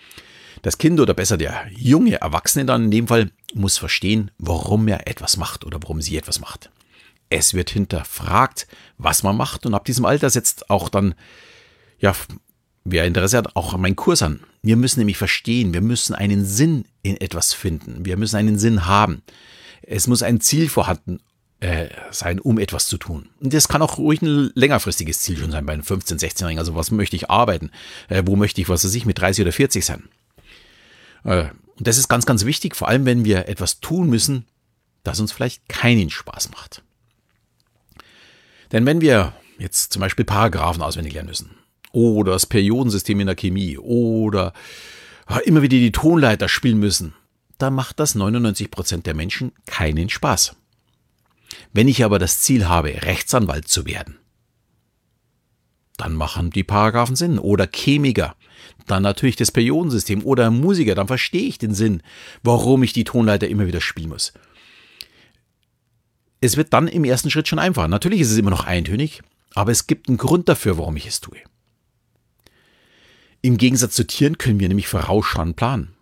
Das 0.63 0.79
Kind 0.79 0.99
oder 0.99 1.15
besser 1.15 1.37
der 1.37 1.67
junge 1.71 2.21
Erwachsene 2.21 2.65
dann 2.65 2.85
in 2.85 2.91
dem 2.91 3.07
Fall 3.07 3.31
muss 3.55 3.79
verstehen, 3.79 4.31
warum 4.39 4.89
er 4.89 5.09
etwas 5.09 5.37
macht 5.37 5.65
oder 5.65 5.79
warum 5.83 6.01
sie 6.01 6.17
etwas 6.17 6.41
macht. 6.41 6.71
Es 7.31 7.55
wird 7.55 7.71
hinterfragt, 7.71 8.67
was 8.99 9.23
man 9.23 9.37
macht 9.37 9.67
und 9.67 9.75
ab 9.75 9.85
diesem 9.85 10.05
Alter 10.05 10.31
setzt 10.31 10.71
auch 10.71 10.89
dann, 10.89 11.15
ja, 11.99 12.15
wer 12.85 13.05
Interesse 13.05 13.39
hat, 13.39 13.57
auch 13.57 13.77
mein 13.77 13.97
Kurs 13.97 14.23
an. 14.23 14.41
Wir 14.63 14.77
müssen 14.77 15.01
nämlich 15.01 15.17
verstehen, 15.17 15.75
wir 15.75 15.81
müssen 15.81 16.15
einen 16.15 16.45
Sinn 16.45 16.85
in 17.03 17.21
etwas 17.21 17.53
finden. 17.53 18.05
Wir 18.05 18.17
müssen 18.17 18.37
einen 18.37 18.59
Sinn 18.59 18.87
haben. 18.87 19.23
Es 19.83 20.07
muss 20.07 20.23
ein 20.23 20.41
Ziel 20.41 20.69
vorhanden 20.69 21.21
äh, 21.61 21.89
sein, 22.11 22.41
um 22.41 22.59
etwas 22.59 22.87
zu 22.87 22.99
tun. 22.99 23.29
Und 23.41 23.53
das 23.53 23.69
kann 23.69 23.83
auch 23.83 23.99
ruhig 23.99 24.23
ein 24.23 24.51
längerfristiges 24.55 25.21
Ziel 25.21 25.37
schon 25.37 25.51
sein 25.51 25.67
bei 25.67 25.73
einem 25.73 25.83
15-, 25.83 26.21
16-Jährigen. 26.21 26.59
Also 26.59 26.75
was 26.75 26.91
möchte 26.91 27.17
ich 27.17 27.31
arbeiten? 27.31 27.71
Äh, 28.09 28.23
wo 28.27 28.37
möchte 28.37 28.61
ich, 28.61 28.69
was 28.69 28.85
weiß 28.85 28.95
ich, 28.95 29.07
mit 29.07 29.19
30 29.19 29.43
oder 29.43 29.53
40 29.53 29.85
sein? 29.85 30.05
Äh, 31.25 31.47
und 31.79 31.87
das 31.87 31.99
ist 31.99 32.09
ganz, 32.09 32.27
ganz 32.27 32.45
wichtig, 32.45 32.77
vor 32.77 32.89
allem 32.89 33.05
wenn 33.05 33.25
wir 33.25 33.49
etwas 33.49 33.81
tun 33.81 34.09
müssen, 34.09 34.47
das 35.03 35.21
uns 35.21 35.33
vielleicht 35.33 35.69
keinen 35.69 36.11
Spaß 36.11 36.51
macht. 36.51 36.83
Denn 38.73 38.87
wenn 38.87 39.01
wir 39.01 39.35
jetzt 39.59 39.93
zum 39.93 40.01
Beispiel 40.01 40.25
Paragraphen 40.25 40.83
auswendig 40.83 41.15
lernen 41.15 41.29
müssen, 41.29 41.51
oder 41.93 42.33
das 42.33 42.47
Periodensystem 42.47 43.21
in 43.21 43.27
der 43.27 43.37
Chemie, 43.37 43.79
oder 43.79 44.53
immer 45.45 45.63
wieder 45.63 45.77
die 45.77 45.93
Tonleiter 45.93 46.49
spielen 46.49 46.79
müssen, 46.79 47.15
dann 47.59 47.75
macht 47.75 48.01
das 48.01 48.15
99 48.15 48.71
Prozent 48.71 49.07
der 49.07 49.15
Menschen 49.15 49.53
keinen 49.67 50.09
Spaß. 50.09 50.57
Wenn 51.73 51.89
ich 51.89 52.05
aber 52.05 52.19
das 52.19 52.41
Ziel 52.41 52.67
habe, 52.69 53.03
Rechtsanwalt 53.03 53.69
zu 53.69 53.87
werden, 53.87 54.19
dann 55.97 56.15
machen 56.15 56.51
die 56.51 56.65
Paragraphen 56.65 57.17
Sinn. 57.17 57.39
Oder 57.39 57.67
Chemiker, 57.67 58.35
dann 58.87 59.03
natürlich 59.03 59.37
das 59.37 59.53
Periodensystem. 59.53 60.25
Oder 60.25 60.51
Musiker, 60.51 60.95
dann 60.95 61.07
verstehe 61.07 61.49
ich 61.49 61.59
den 61.59 61.75
Sinn, 61.75 62.03
warum 62.43 62.83
ich 62.83 62.93
die 62.93 63.05
Tonleiter 63.05 63.49
immer 63.49 63.67
wieder 63.67 63.81
spielen 63.81 64.09
muss. 64.09 64.33
Es 66.41 66.57
wird 66.57 66.73
dann 66.73 66.89
im 66.89 67.05
ersten 67.05 67.31
Schritt 67.31 67.49
schon 67.49 67.59
einfacher. 67.59 67.89
Natürlich 67.89 68.21
ist 68.21 68.31
es 68.31 68.39
immer 68.39 68.51
noch 68.51 68.65
eintönig, 68.65 69.23
aber 69.55 69.73
es 69.73 69.87
gibt 69.87 70.09
einen 70.09 70.19
Grund 70.19 70.49
dafür, 70.49 70.77
warum 70.79 70.97
ich 70.97 71.07
es 71.07 71.21
tue. 71.21 71.39
Im 73.41 73.57
Gegensatz 73.57 73.95
zu 73.95 74.07
Tieren 74.07 74.39
können 74.39 74.61
wir 74.61 74.69
nämlich 74.69 74.89
vorausschauen 74.89 75.55
planen 75.55 75.95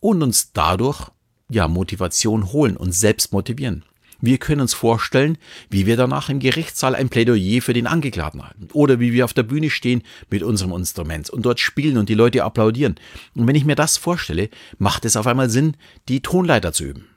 und 0.00 0.22
uns 0.22 0.52
dadurch 0.52 1.10
ja 1.48 1.68
Motivation 1.68 2.52
holen 2.52 2.76
und 2.76 2.92
selbst 2.92 3.32
motivieren. 3.32 3.84
Wir 4.22 4.38
können 4.38 4.60
uns 4.60 4.72
vorstellen, 4.72 5.36
wie 5.68 5.84
wir 5.84 5.96
danach 5.96 6.28
im 6.28 6.38
Gerichtssaal 6.38 6.94
ein 6.94 7.08
Plädoyer 7.08 7.60
für 7.60 7.72
den 7.72 7.88
Angeklagten 7.88 8.44
halten. 8.44 8.68
Oder 8.72 9.00
wie 9.00 9.12
wir 9.12 9.24
auf 9.24 9.34
der 9.34 9.42
Bühne 9.42 9.68
stehen 9.68 10.04
mit 10.30 10.44
unserem 10.44 10.72
Instrument 10.72 11.28
und 11.28 11.44
dort 11.44 11.58
spielen 11.58 11.98
und 11.98 12.08
die 12.08 12.14
Leute 12.14 12.44
applaudieren. 12.44 12.94
Und 13.34 13.48
wenn 13.48 13.56
ich 13.56 13.64
mir 13.64 13.74
das 13.74 13.96
vorstelle, 13.96 14.48
macht 14.78 15.04
es 15.04 15.16
auf 15.16 15.26
einmal 15.26 15.50
Sinn, 15.50 15.76
die 16.08 16.20
Tonleiter 16.20 16.72
zu 16.72 16.84
üben. 16.84 17.08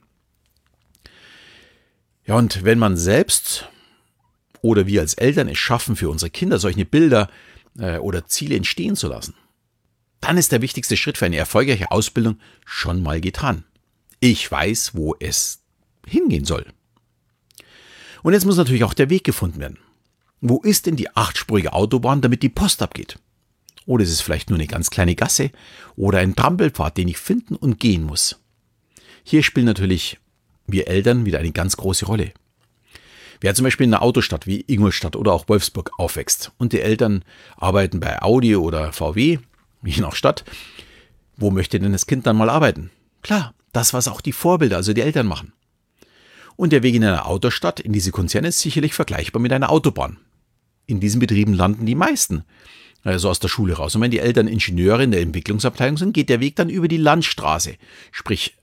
Ja, 2.26 2.36
und 2.36 2.64
wenn 2.64 2.80
man 2.80 2.98
selbst 2.98 3.70
oder 4.62 4.88
wir 4.88 5.02
als 5.02 5.14
Eltern 5.14 5.48
es 5.48 5.60
schaffen, 5.60 5.96
für 5.96 6.10
unsere 6.10 6.32
Kinder 6.32 6.58
solche 6.58 6.86
Bilder 6.86 7.30
äh, 7.78 8.00
oder 8.00 8.26
Ziele 8.26 8.56
entstehen 8.56 8.96
zu 8.96 9.10
lassen, 9.10 9.36
dann 10.22 10.40
ist 10.40 10.52
der 10.52 10.64
wichtigste 10.64 10.98
Schritt 10.98 11.20
für 11.20 11.28
eine 11.28 11.38
erfolgreiche 11.38 11.92
Ausbildung 11.92 12.40
schon 12.66 13.04
mal 13.04 13.22
getan. 13.22 13.64
Ich 14.20 14.52
weiß, 14.52 14.96
wo 14.96 15.16
es 15.20 15.62
hingehen 16.08 16.46
soll. 16.46 16.66
Und 18.26 18.34
jetzt 18.34 18.46
muss 18.46 18.58
natürlich 18.58 18.84
auch 18.84 18.96
der 18.96 19.12
Weg 19.12 19.24
gefunden 19.24 19.60
werden. 19.60 19.78
Wo 20.42 20.60
ist 20.60 20.88
denn 20.88 20.96
die 20.96 21.16
achtspurige 21.16 21.74
Autobahn, 21.74 22.22
damit 22.22 22.42
die 22.42 22.50
Post 22.50 22.82
abgeht? 22.82 23.20
Oder 23.86 24.04
ist 24.04 24.10
es 24.10 24.22
vielleicht 24.22 24.50
nur 24.50 24.58
eine 24.58 24.66
ganz 24.66 24.90
kleine 24.90 25.14
Gasse 25.14 25.52
oder 25.96 26.18
ein 26.18 26.36
Trampelpfad, 26.36 26.98
den 26.98 27.08
ich 27.08 27.20
finden 27.20 27.56
und 27.56 27.80
gehen 27.80 28.02
muss? 28.02 28.40
Hier 29.24 29.44
spielen 29.44 29.68
natürlich 29.68 30.18
wir 30.66 30.88
Eltern 30.88 31.26
wieder 31.26 31.38
eine 31.38 31.52
ganz 31.52 31.78
große 31.78 32.08
Rolle. 32.08 32.32
Wer 33.42 33.54
zum 33.54 33.64
Beispiel 33.64 33.86
in 33.86 33.94
einer 33.94 34.02
Autostadt 34.02 34.48
wie 34.48 34.66
Ingolstadt 34.66 35.16
oder 35.16 35.32
auch 35.32 35.48
Wolfsburg 35.48 35.92
aufwächst 36.00 36.52
und 36.58 36.74
die 36.74 36.82
Eltern 36.82 37.24
arbeiten 37.58 38.00
bei 38.00 38.24
Audi 38.24 38.56
oder 38.56 38.92
VW, 38.92 39.38
je 39.84 40.02
nach 40.02 40.16
Stadt, 40.16 40.46
wo 41.38 41.52
möchte 41.52 41.80
denn 41.80 41.92
das 41.92 42.08
Kind 42.08 42.26
dann 42.26 42.38
mal 42.38 42.50
arbeiten? 42.50 42.90
Klar, 43.22 43.54
das, 43.72 43.94
was 43.94 44.08
auch 44.08 44.22
die 44.22 44.34
Vorbilder, 44.34 44.78
also 44.78 44.94
die 44.94 45.02
Eltern 45.02 45.28
machen. 45.28 45.54
Und 46.56 46.72
der 46.72 46.84
Weg 46.84 46.96
in 46.96 47.04
einer 47.04 47.28
Autostadt 47.28 47.80
in 47.80 47.94
diese 47.94 48.12
Konzerne 48.12 48.50
ist 48.50 48.60
sicherlich 48.60 48.94
vergleichbar 48.94 49.42
mit 49.42 49.52
einer 49.52 49.72
Autobahn. 49.72 50.18
In 50.86 51.00
diesen 51.00 51.20
Betrieben 51.20 51.54
landen 51.54 51.86
die 51.86 51.96
meisten. 51.96 52.44
also 53.04 53.30
aus 53.30 53.40
der 53.40 53.50
Schule 53.50 53.74
raus. 53.74 53.96
Und 53.96 54.02
wenn 54.02 54.12
die 54.12 54.20
Eltern 54.20 54.48
Ingenieure 54.48 55.04
in 55.04 55.12
der 55.12 55.22
Entwicklungsabteilung 55.22 55.98
sind, 55.98 56.14
geht 56.14 56.30
der 56.30 56.40
Weg 56.40 56.56
dann 56.56 56.70
über 56.70 56.88
die 56.88 56.98
Landstraße, 56.98 57.76
sprich 58.12 58.56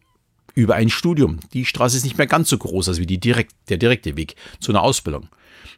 über 0.55 0.75
ein 0.75 0.91
Studium. 0.91 1.41
Die 1.53 1.65
Straße 1.65 1.97
ist 1.97 2.05
nicht 2.05 2.19
mehr 2.19 2.27
ganz 2.27 2.49
so 2.49 2.59
groß 2.59 2.89
als 2.89 2.99
wie 2.99 3.07
die 3.07 3.19
direkt, 3.19 3.55
der 3.69 3.77
direkte 3.77 4.17
Weg 4.17 4.37
zu 4.61 4.73
einer 4.73 4.83
Ausbildung. 4.83 5.29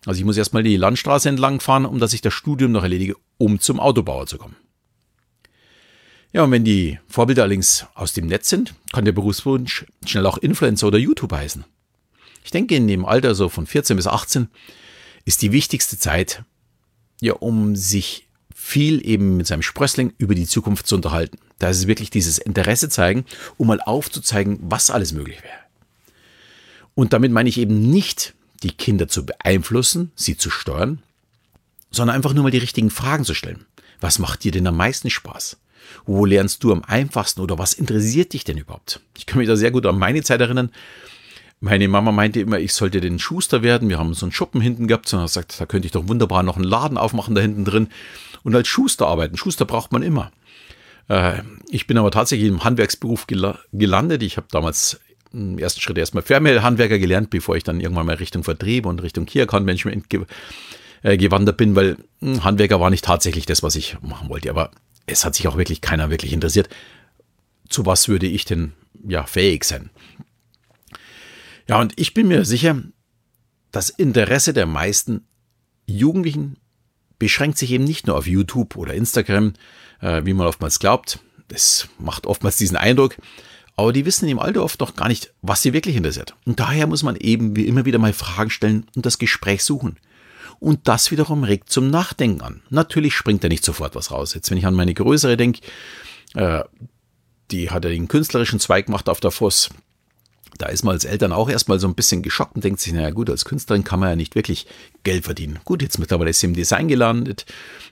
Also 0.07 0.19
ich 0.19 0.25
muss 0.25 0.37
erstmal 0.37 0.63
die 0.63 0.77
Landstraße 0.77 1.29
entlang 1.29 1.61
fahren, 1.61 1.87
um 1.87 1.99
dass 1.99 2.13
ich 2.13 2.21
das 2.21 2.35
Studium 2.35 2.73
noch 2.73 2.83
erledige, 2.83 3.17
um 3.39 3.61
zum 3.61 3.81
Autobauer 3.81 4.27
zu 4.27 4.39
kommen. 4.39 4.57
Ja, 6.33 6.43
und 6.43 6.51
wenn 6.51 6.65
die 6.65 6.99
Vorbilder 7.07 7.43
allerdings 7.43 7.87
aus 7.95 8.13
dem 8.13 8.27
Netz 8.27 8.49
sind, 8.49 8.75
kann 8.93 9.05
der 9.05 9.13
Berufswunsch 9.13 9.87
schnell 10.05 10.27
auch 10.27 10.39
Influencer 10.39 10.89
oder 10.89 10.99
YouTuber 10.99 11.37
heißen. 11.39 11.65
Ich 12.45 12.51
denke, 12.51 12.77
in 12.77 12.87
dem 12.87 13.05
Alter 13.05 13.35
so 13.35 13.49
von 13.49 13.67
14 13.67 13.97
bis 13.97 14.07
18 14.07 14.49
ist 15.25 15.43
die 15.43 15.51
wichtigste 15.51 15.99
Zeit, 15.99 16.45
ja, 17.21 17.33
um 17.33 17.75
sich 17.75 18.29
viel 18.55 19.05
eben 19.07 19.37
mit 19.37 19.47
seinem 19.47 19.63
Sprössling 19.63 20.13
über 20.19 20.35
die 20.35 20.47
Zukunft 20.47 20.87
zu 20.87 20.95
unterhalten. 20.95 21.39
Da 21.59 21.71
ist 21.71 21.79
es 21.79 21.87
wirklich 21.87 22.11
dieses 22.11 22.39
Interesse 22.39 22.89
zeigen, 22.89 23.25
um 23.57 23.67
mal 23.67 23.81
aufzuzeigen, 23.81 24.59
was 24.63 24.91
alles 24.91 25.13
möglich 25.13 25.43
wäre. 25.43 25.59
Und 26.95 27.13
damit 27.13 27.33
meine 27.33 27.49
ich 27.49 27.59
eben 27.59 27.91
nicht, 27.91 28.35
die 28.63 28.71
Kinder 28.73 29.09
zu 29.09 29.27
beeinflussen, 29.27 30.13
sie 30.15 30.37
zu 30.37 30.51
steuern, 30.51 31.03
sondern 31.91 32.17
einfach 32.17 32.35
nur 32.35 32.45
mal 32.45 32.51
die 32.51 32.59
richtigen 32.59 32.91
Fragen 32.91 33.25
zu 33.25 33.35
stellen. 33.35 33.65
Was 34.01 34.19
macht 34.19 34.45
dir 34.45 34.53
denn 34.53 34.67
am 34.67 34.77
meisten 34.77 35.11
Spaß? 35.11 35.57
Wo 36.07 36.25
lernst 36.25 36.63
du 36.65 36.73
am 36.73 36.83
einfachsten 36.85 37.41
oder 37.41 37.59
was 37.59 37.75
interessiert 37.75 38.33
dich 38.33 38.45
denn 38.45 38.59
überhaupt? 38.59 39.01
Ich 39.17 39.27
kann 39.27 39.39
mich 39.39 39.49
da 39.49 39.57
sehr 39.57 39.71
gut 39.71 39.87
an 39.87 39.99
meine 39.99 40.23
Zeit 40.23 40.41
erinnern. 40.41 40.71
Meine 41.61 41.89
Mama 41.89 42.13
meinte 42.13 42.41
immer, 42.41 42.59
ich 42.59 42.75
sollte 42.75 43.01
den 43.01 43.19
Schuster 43.19 43.63
werden. 43.63 43.89
Wir 43.89 43.99
haben 43.99 44.15
so 44.15 44.27
einen 44.27 44.33
Schuppen 44.33 44.61
hinten 44.61 44.87
gehabt 44.87 45.13
und 45.15 45.29
sagt, 45.29 45.61
da 45.61 45.67
könnte 45.67 45.87
ich 45.87 45.93
doch 45.93 46.09
wunderbar 46.09 46.43
noch 46.43 46.57
einen 46.57 46.65
Laden 46.65 46.99
aufmachen 46.99 47.35
da 47.35 47.41
hinten 47.41 47.65
drin 47.65 47.89
und 48.43 48.55
als 48.55 48.69
Schuster 48.69 49.07
arbeiten. 49.07 49.37
Schuster 49.37 49.65
braucht 49.65 49.93
man 49.93 50.03
immer. 50.03 50.31
Äh, 51.09 51.43
ich 51.69 51.87
bin 51.87 51.99
aber 51.99 52.11
tatsächlich 52.11 52.49
im 52.49 52.65
Handwerksberuf 52.65 53.27
gelandet. 53.27 54.23
Ich 54.23 54.37
habe 54.37 54.47
damals 54.51 55.01
im 55.33 55.59
ersten 55.59 55.81
Schritt 55.81 55.99
erstmal 55.99 56.23
Fernmehlhandwerker 56.23 56.99
gelernt, 56.99 57.31
bevor 57.31 57.57
ich 57.57 57.65
dann 57.65 57.81
irgendwann 57.81 58.07
mal 58.07 58.17
Richtung 58.17 58.45
Vertrieb 58.45 58.87
und 58.87 59.03
Richtung 59.03 59.27
Key 59.27 59.41
Account 59.41 59.67
Management 59.67 60.07
äh, 61.03 61.17
gewandert 61.17 61.57
bin, 61.57 61.75
weil 61.75 61.97
hm, 62.21 62.45
Handwerker 62.45 62.81
war 62.81 62.91
nicht 62.91 63.05
tatsächlich 63.05 63.47
das, 63.47 63.63
was 63.63 63.77
ich 63.77 63.97
machen 64.01 64.29
wollte. 64.29 64.51
Aber 64.51 64.71
es 65.07 65.25
hat 65.25 65.35
sich 65.35 65.49
auch 65.49 65.57
wirklich 65.57 65.81
keiner 65.81 66.11
wirklich 66.11 66.33
interessiert. 66.33 66.69
Zu 67.69 67.87
was 67.87 68.09
würde 68.09 68.27
ich 68.27 68.45
denn 68.45 68.73
ja 69.07 69.25
fähig 69.25 69.65
sein? 69.65 69.91
Ja, 71.67 71.81
und 71.81 71.93
ich 71.97 72.15
bin 72.15 72.29
mir 72.29 72.45
sicher, 72.45 72.83
das 73.73 73.91
Interesse 73.91 74.53
der 74.53 74.67
meisten 74.67 75.27
Jugendlichen 75.87 76.59
beschränkt 77.19 77.59
sich 77.59 77.71
eben 77.71 77.85
nicht 77.85 78.07
nur 78.07 78.17
auf 78.17 78.27
YouTube 78.27 78.77
oder 78.77 78.95
Instagram, 78.95 79.55
äh, 80.01 80.23
wie 80.25 80.35
man 80.35 80.47
oftmals 80.47 80.79
glaubt. 80.79 81.21
Das 81.49 81.89
macht 81.99 82.27
oftmals 82.27 82.57
diesen 82.57 82.77
Eindruck. 82.77 83.17
Aber 83.77 83.93
die 83.93 84.07
wissen 84.07 84.29
im 84.29 84.39
Alter 84.39 84.63
oft 84.63 84.79
noch 84.81 84.95
gar 84.95 85.09
nicht, 85.09 85.33
was 85.43 85.63
sie 85.63 85.73
wirklich 85.73 85.97
interessiert. 85.97 86.37
Und 86.45 86.61
daher 86.61 86.87
muss 86.87 87.03
man 87.03 87.17
eben 87.17 87.57
wie 87.57 87.67
immer 87.67 87.85
wieder 87.85 87.99
mal 87.99 88.13
Fragen 88.13 88.51
stellen 88.51 88.87
und 88.95 89.05
das 89.05 89.19
Gespräch 89.19 89.65
suchen. 89.65 89.97
Und 90.61 90.87
das 90.87 91.11
wiederum 91.11 91.43
regt 91.43 91.71
zum 91.71 91.91
Nachdenken 91.91 92.41
an. 92.41 92.63
Natürlich 92.71 93.15
springt 93.15 93.43
da 93.43 93.49
nicht 93.49 93.65
sofort 93.65 93.97
was 93.97 94.13
raus. 94.13 94.35
Jetzt, 94.35 94.51
wenn 94.51 94.59
ich 94.59 94.67
an 94.67 94.75
meine 94.75 94.95
größere 94.95 95.37
denke, 95.37 95.61
äh, 96.35 96.63
die 97.51 97.71
hat 97.71 97.85
ja 97.85 97.91
den 97.91 98.09
künstlerischen 98.09 98.61
Zweig 98.61 98.87
gemacht 98.87 99.09
auf 99.09 99.21
der 99.21 99.33
Voss. 99.33 99.71
Da 100.59 100.67
ist 100.67 100.85
man 100.85 100.95
als 100.95 101.05
Eltern 101.05 101.33
auch 101.33 101.49
erstmal 101.49 101.81
so 101.81 101.89
ein 101.89 101.95
bisschen 101.95 102.23
geschockt 102.23 102.55
und 102.55 102.65
denkt 102.65 102.81
sich, 102.81 102.93
naja 102.93 103.11
gut, 103.11 103.31
als 103.31 103.45
Künstlerin 103.45 103.85
kann 103.85 104.01
man 104.01 104.11
ja 104.11 104.17
nicht 104.17 104.35
wirklich 104.35 104.67
Geld 105.03 105.25
verdienen. 105.25 105.59
Gut, 105.65 105.83
jetzt 105.83 105.99
mittlerweile 105.99 106.31
ist 106.31 106.41
sie 106.41 106.47
im 106.47 106.55
Design 106.55 106.89
gelandet, 106.89 107.47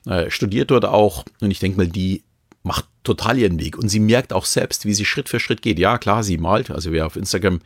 äh, 0.07 0.31
studiert 0.31 0.71
dort 0.71 0.85
auch 0.85 1.25
und 1.41 1.51
ich 1.51 1.59
denke 1.59 1.79
mal, 1.79 1.89
die 1.89 2.23
macht 2.63 2.87
total 3.03 3.39
ihren 3.39 3.59
Weg 3.59 3.77
und 3.77 3.89
sie 3.89 3.99
merkt 3.99 4.33
auch 4.33 4.45
selbst, 4.45 4.87
wie 4.87 4.95
sie 4.95 5.05
Schritt 5.05 5.29
für 5.29 5.41
Schritt 5.41 5.63
geht. 5.63 5.79
Ja, 5.79 5.99
klar, 5.99 6.23
sie 6.23 6.39
malt, 6.39 6.71
also 6.71 6.93
wer 6.93 7.07
auf 7.07 7.17
Instagram 7.17 7.61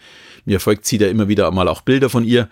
mir 0.44 0.60
folgt, 0.60 0.86
sieht 0.86 1.02
ja 1.02 1.08
immer 1.08 1.28
wieder 1.28 1.50
mal 1.50 1.68
auch 1.68 1.82
Bilder 1.82 2.08
von 2.08 2.24
ihr. 2.24 2.48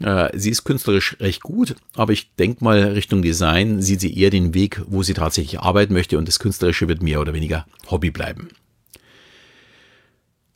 Äh, 0.00 0.36
sie 0.36 0.50
ist 0.50 0.64
künstlerisch 0.64 1.16
recht 1.20 1.42
gut, 1.42 1.76
aber 1.94 2.12
ich 2.12 2.34
denke 2.34 2.64
mal 2.64 2.78
Richtung 2.80 3.22
Design 3.22 3.80
sieht 3.80 4.00
sie 4.00 4.18
eher 4.18 4.30
den 4.30 4.52
Weg, 4.52 4.82
wo 4.86 5.02
sie 5.02 5.14
tatsächlich 5.14 5.60
arbeiten 5.60 5.92
möchte 5.92 6.18
und 6.18 6.26
das 6.26 6.38
Künstlerische 6.38 6.88
wird 6.88 7.02
mehr 7.02 7.20
oder 7.20 7.32
weniger 7.32 7.66
Hobby 7.90 8.10
bleiben. 8.10 8.48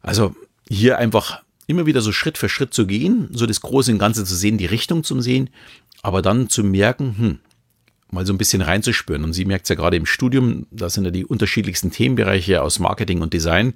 Also 0.03 0.35
hier 0.71 0.99
einfach 0.99 1.43
immer 1.67 1.87
wieder 1.87 2.01
so 2.01 2.13
Schritt 2.13 2.39
für 2.39 2.49
Schritt 2.49 2.73
zu 2.73 2.87
gehen, 2.87 3.29
so 3.33 3.47
das 3.47 3.61
Große 3.61 3.93
und 3.93 3.99
Ganze 3.99 4.25
zu 4.25 4.35
sehen, 4.35 4.59
die 4.59 4.67
Richtung 4.67 5.05
zu 5.05 5.21
sehen, 5.21 5.51
aber 6.03 6.23
dann 6.23 6.49
zu 6.49 6.65
merken, 6.65 7.15
hm, 7.19 7.39
mal 8.11 8.27
so 8.27 8.33
ein 8.33 8.39
bisschen 8.39 8.63
reinzuspüren. 8.63 9.25
Und 9.25 9.33
sie 9.33 9.45
merkt 9.45 9.67
es 9.67 9.69
ja 9.69 9.75
gerade 9.75 9.97
im 9.97 10.07
Studium, 10.07 10.67
da 10.71 10.89
sind 10.89 11.05
ja 11.05 11.11
die 11.11 11.25
unterschiedlichsten 11.25 11.91
Themenbereiche 11.91 12.63
aus 12.63 12.79
Marketing 12.79 13.21
und 13.21 13.33
Design 13.33 13.75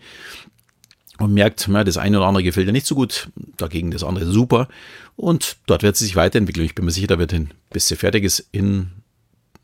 und 1.19 1.33
merkt, 1.33 1.67
na, 1.69 1.85
das 1.85 1.97
eine 1.97 2.19
oder 2.19 2.27
andere 2.27 2.43
gefällt 2.43 2.67
ihr 2.67 2.73
nicht 2.73 2.87
so 2.87 2.95
gut, 2.95 3.29
dagegen 3.57 3.91
das 3.91 4.03
andere 4.03 4.27
super. 4.27 4.69
Und 5.17 5.57
dort 5.67 5.83
wird 5.83 5.97
sie 5.97 6.05
sich 6.05 6.17
weiterentwickeln. 6.17 6.67
Ich 6.67 6.75
bin 6.75 6.85
mir 6.85 6.91
sicher, 6.91 7.07
da 7.07 7.19
wird 7.19 7.33
hin, 7.33 7.51
bis 7.71 7.87
sie 7.87 7.97
fertig 7.97 8.25
ist, 8.25 8.49
in 8.51 8.91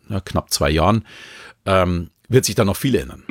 na, 0.08 0.20
knapp 0.20 0.52
zwei 0.52 0.70
Jahren, 0.70 1.04
ähm, 1.64 2.10
wird 2.28 2.44
sich 2.44 2.54
da 2.54 2.64
noch 2.64 2.76
viel 2.76 2.94
ändern. 2.94 3.24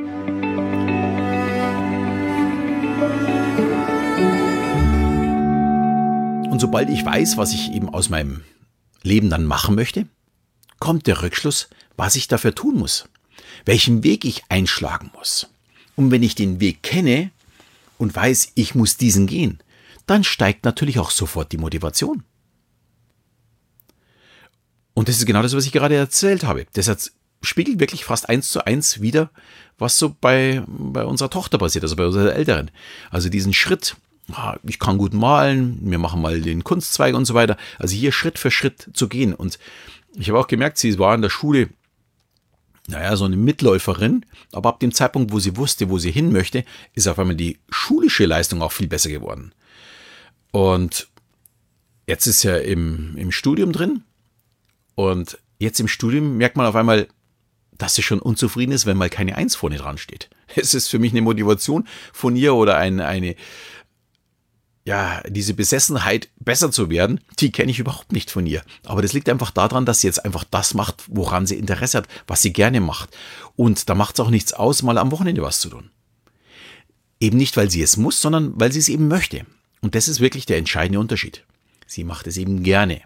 Und 6.59 6.63
sobald 6.63 6.89
ich 6.89 7.05
weiß, 7.05 7.37
was 7.37 7.53
ich 7.53 7.71
eben 7.71 7.87
aus 7.87 8.09
meinem 8.09 8.43
Leben 9.01 9.29
dann 9.29 9.45
machen 9.45 9.75
möchte, 9.75 10.07
kommt 10.77 11.07
der 11.07 11.21
Rückschluss, 11.21 11.69
was 11.95 12.17
ich 12.17 12.27
dafür 12.27 12.53
tun 12.53 12.75
muss, 12.75 13.07
welchen 13.63 14.03
Weg 14.03 14.25
ich 14.25 14.43
einschlagen 14.49 15.09
muss. 15.13 15.47
Und 15.95 16.11
wenn 16.11 16.21
ich 16.21 16.35
den 16.35 16.59
Weg 16.59 16.83
kenne 16.83 17.31
und 17.97 18.13
weiß, 18.13 18.51
ich 18.55 18.75
muss 18.75 18.97
diesen 18.97 19.25
gehen, 19.25 19.59
dann 20.05 20.25
steigt 20.25 20.65
natürlich 20.65 20.99
auch 20.99 21.11
sofort 21.11 21.53
die 21.53 21.57
Motivation. 21.57 22.23
Und 24.93 25.07
das 25.07 25.15
ist 25.15 25.25
genau 25.25 25.41
das, 25.41 25.55
was 25.55 25.65
ich 25.65 25.71
gerade 25.71 25.95
erzählt 25.95 26.43
habe. 26.43 26.67
Deshalb 26.75 26.99
spiegelt 27.41 27.79
wirklich 27.79 28.03
fast 28.03 28.27
eins 28.27 28.49
zu 28.49 28.65
eins 28.65 28.99
wieder, 28.99 29.31
was 29.77 29.97
so 29.97 30.13
bei, 30.19 30.61
bei 30.67 31.05
unserer 31.05 31.29
Tochter 31.29 31.57
passiert, 31.57 31.85
also 31.85 31.95
bei 31.95 32.05
unserer 32.05 32.35
Älteren. 32.35 32.69
Also 33.11 33.29
diesen 33.29 33.53
Schritt 33.53 33.95
ich 34.63 34.79
kann 34.79 34.97
gut 34.97 35.13
malen, 35.13 35.79
wir 35.81 35.97
machen 35.97 36.21
mal 36.21 36.41
den 36.41 36.63
Kunstzweig 36.63 37.15
und 37.15 37.25
so 37.25 37.33
weiter. 37.33 37.57
Also 37.77 37.95
hier 37.95 38.11
Schritt 38.11 38.37
für 38.37 38.51
Schritt 38.51 38.89
zu 38.93 39.07
gehen. 39.07 39.33
Und 39.33 39.59
ich 40.15 40.29
habe 40.29 40.39
auch 40.39 40.47
gemerkt, 40.47 40.77
sie 40.77 40.97
war 40.99 41.15
in 41.15 41.21
der 41.21 41.29
Schule, 41.29 41.69
naja, 42.87 43.15
so 43.15 43.25
eine 43.25 43.37
Mitläuferin, 43.37 44.25
aber 44.51 44.69
ab 44.69 44.79
dem 44.79 44.93
Zeitpunkt, 44.93 45.31
wo 45.31 45.39
sie 45.39 45.57
wusste, 45.57 45.89
wo 45.89 45.99
sie 45.99 46.11
hin 46.11 46.31
möchte, 46.31 46.65
ist 46.93 47.07
auf 47.07 47.19
einmal 47.19 47.35
die 47.35 47.59
schulische 47.69 48.25
Leistung 48.25 48.61
auch 48.61 48.71
viel 48.71 48.87
besser 48.87 49.09
geworden. 49.09 49.53
Und 50.51 51.07
jetzt 52.07 52.25
ist 52.25 52.43
er 52.43 52.63
im, 52.63 53.15
im 53.17 53.31
Studium 53.31 53.71
drin 53.71 54.03
und 54.95 55.37
jetzt 55.59 55.79
im 55.79 55.87
Studium 55.87 56.37
merkt 56.37 56.57
man 56.57 56.65
auf 56.65 56.75
einmal, 56.75 57.07
dass 57.77 57.95
sie 57.95 58.01
schon 58.01 58.19
unzufrieden 58.19 58.71
ist, 58.71 58.85
wenn 58.85 58.97
mal 58.97 59.09
keine 59.09 59.35
Eins 59.35 59.55
vorne 59.55 59.77
dran 59.77 59.97
steht. 59.97 60.29
Es 60.55 60.73
ist 60.73 60.87
für 60.87 60.99
mich 60.99 61.11
eine 61.11 61.21
Motivation 61.21 61.87
von 62.11 62.35
ihr 62.35 62.55
oder 62.55 62.77
ein, 62.77 62.99
eine, 62.99 63.35
ja, 64.85 65.21
diese 65.27 65.53
Besessenheit, 65.53 66.29
besser 66.39 66.71
zu 66.71 66.89
werden, 66.89 67.19
die 67.39 67.51
kenne 67.51 67.71
ich 67.71 67.79
überhaupt 67.79 68.11
nicht 68.11 68.31
von 68.31 68.45
ihr. 68.45 68.63
Aber 68.85 69.01
das 69.01 69.13
liegt 69.13 69.29
einfach 69.29 69.51
daran, 69.51 69.85
dass 69.85 70.01
sie 70.01 70.07
jetzt 70.07 70.23
einfach 70.25 70.43
das 70.43 70.73
macht, 70.73 71.03
woran 71.07 71.45
sie 71.45 71.55
Interesse 71.55 71.99
hat, 71.99 72.07
was 72.27 72.41
sie 72.41 72.53
gerne 72.53 72.79
macht. 72.79 73.15
Und 73.55 73.89
da 73.89 73.95
macht 73.95 74.15
es 74.15 74.19
auch 74.19 74.29
nichts 74.29 74.53
aus, 74.53 74.81
mal 74.81 74.97
am 74.97 75.11
Wochenende 75.11 75.41
was 75.43 75.59
zu 75.59 75.69
tun. 75.69 75.91
Eben 77.19 77.37
nicht, 77.37 77.57
weil 77.57 77.69
sie 77.69 77.81
es 77.81 77.97
muss, 77.97 78.21
sondern 78.21 78.53
weil 78.59 78.71
sie 78.71 78.79
es 78.79 78.89
eben 78.89 79.07
möchte. 79.07 79.45
Und 79.81 79.95
das 79.95 80.07
ist 80.07 80.21
wirklich 80.21 80.45
der 80.45 80.57
entscheidende 80.57 80.99
Unterschied. 80.99 81.43
Sie 81.85 82.03
macht 82.03 82.27
es 82.27 82.37
eben 82.37 82.63
gerne. 82.63 83.01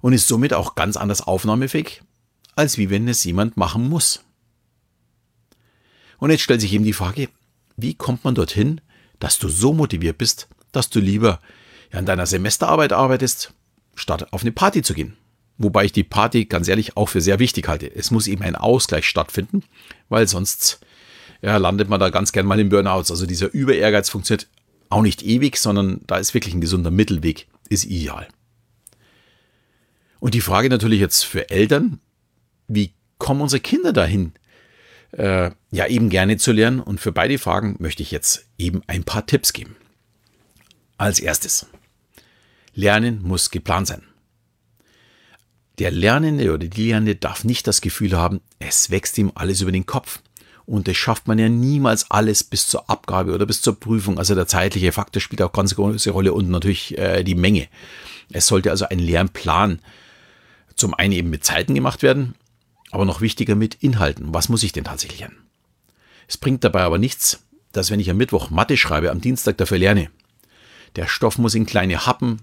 Und 0.00 0.12
ist 0.12 0.28
somit 0.28 0.52
auch 0.52 0.74
ganz 0.74 0.96
anders 0.96 1.22
aufnahmefähig, 1.22 2.02
als 2.56 2.76
wie 2.76 2.90
wenn 2.90 3.08
es 3.08 3.24
jemand 3.24 3.56
machen 3.56 3.88
muss. 3.88 4.20
Und 6.18 6.30
jetzt 6.30 6.42
stellt 6.42 6.60
sich 6.60 6.72
eben 6.72 6.84
die 6.84 6.92
Frage, 6.92 7.28
wie 7.76 7.94
kommt 7.94 8.24
man 8.24 8.34
dorthin, 8.34 8.80
dass 9.18 9.38
du 9.38 9.48
so 9.48 9.72
motiviert 9.72 10.18
bist, 10.18 10.48
dass 10.76 10.90
du 10.90 11.00
lieber 11.00 11.40
an 11.92 12.06
deiner 12.06 12.26
Semesterarbeit 12.26 12.92
arbeitest, 12.92 13.54
statt 13.94 14.32
auf 14.32 14.42
eine 14.42 14.52
Party 14.52 14.82
zu 14.82 14.94
gehen. 14.94 15.16
Wobei 15.56 15.84
ich 15.84 15.92
die 15.92 16.02
Party 16.02 16.46
ganz 16.46 16.66
ehrlich 16.66 16.96
auch 16.96 17.08
für 17.08 17.20
sehr 17.20 17.38
wichtig 17.38 17.68
halte. 17.68 17.94
Es 17.94 18.10
muss 18.10 18.26
eben 18.26 18.42
ein 18.42 18.56
Ausgleich 18.56 19.06
stattfinden, 19.06 19.62
weil 20.08 20.26
sonst 20.26 20.80
ja, 21.42 21.56
landet 21.58 21.88
man 21.88 22.00
da 22.00 22.10
ganz 22.10 22.32
gern 22.32 22.46
mal 22.46 22.58
im 22.58 22.70
Burnouts. 22.70 23.10
Also 23.10 23.26
dieser 23.26 23.52
Über-Ehrgeiz 23.52 24.08
funktioniert 24.08 24.48
auch 24.88 25.02
nicht 25.02 25.22
ewig, 25.22 25.56
sondern 25.58 26.00
da 26.06 26.16
ist 26.16 26.34
wirklich 26.34 26.54
ein 26.54 26.60
gesunder 26.60 26.90
Mittelweg, 26.90 27.46
ist 27.68 27.84
ideal. 27.84 28.26
Und 30.18 30.34
die 30.34 30.40
Frage 30.40 30.70
natürlich 30.70 31.00
jetzt 31.00 31.24
für 31.24 31.50
Eltern, 31.50 32.00
wie 32.66 32.94
kommen 33.18 33.42
unsere 33.42 33.60
Kinder 33.60 33.92
dahin, 33.92 34.32
äh, 35.12 35.50
ja 35.70 35.86
eben 35.86 36.08
gerne 36.08 36.38
zu 36.38 36.50
lernen? 36.50 36.80
Und 36.80 36.98
für 36.98 37.12
beide 37.12 37.38
Fragen 37.38 37.76
möchte 37.78 38.02
ich 38.02 38.10
jetzt 38.10 38.46
eben 38.58 38.82
ein 38.86 39.04
paar 39.04 39.26
Tipps 39.26 39.52
geben. 39.52 39.76
Als 40.96 41.18
erstes. 41.18 41.66
Lernen 42.74 43.22
muss 43.22 43.50
geplant 43.50 43.88
sein. 43.88 44.02
Der 45.78 45.90
Lernende 45.90 46.52
oder 46.52 46.66
die 46.68 46.88
Lernende 46.88 47.16
darf 47.16 47.42
nicht 47.42 47.66
das 47.66 47.80
Gefühl 47.80 48.16
haben, 48.16 48.40
es 48.60 48.90
wächst 48.90 49.18
ihm 49.18 49.32
alles 49.34 49.60
über 49.60 49.72
den 49.72 49.86
Kopf. 49.86 50.20
Und 50.66 50.88
das 50.88 50.96
schafft 50.96 51.26
man 51.26 51.38
ja 51.38 51.48
niemals 51.48 52.10
alles 52.10 52.44
bis 52.44 52.68
zur 52.68 52.88
Abgabe 52.88 53.34
oder 53.34 53.44
bis 53.44 53.60
zur 53.60 53.78
Prüfung. 53.78 54.18
Also 54.18 54.34
der 54.34 54.46
zeitliche 54.46 54.92
Faktor 54.92 55.20
spielt 55.20 55.42
auch 55.42 55.52
ganz 55.52 55.74
große 55.74 56.10
Rolle 56.10 56.32
und 56.32 56.48
natürlich 56.48 56.96
äh, 56.96 57.22
die 57.22 57.34
Menge. 57.34 57.68
Es 58.32 58.46
sollte 58.46 58.70
also 58.70 58.86
ein 58.88 58.98
Lernplan 58.98 59.80
zum 60.76 60.94
einen 60.94 61.12
eben 61.12 61.30
mit 61.30 61.44
Zeiten 61.44 61.74
gemacht 61.74 62.02
werden, 62.02 62.34
aber 62.90 63.04
noch 63.04 63.20
wichtiger 63.20 63.56
mit 63.56 63.74
Inhalten. 63.82 64.32
Was 64.32 64.48
muss 64.48 64.62
ich 64.62 64.72
denn 64.72 64.84
tatsächlich 64.84 65.20
lernen? 65.20 65.36
Es 66.28 66.38
bringt 66.38 66.64
dabei 66.64 66.82
aber 66.82 66.98
nichts, 66.98 67.40
dass 67.72 67.90
wenn 67.90 68.00
ich 68.00 68.10
am 68.10 68.16
Mittwoch 68.16 68.50
Mathe 68.50 68.76
schreibe, 68.76 69.10
am 69.10 69.20
Dienstag 69.20 69.58
dafür 69.58 69.78
lerne. 69.78 70.08
Der 70.96 71.06
Stoff 71.06 71.38
muss 71.38 71.54
in 71.54 71.66
kleine 71.66 72.06
Happen 72.06 72.42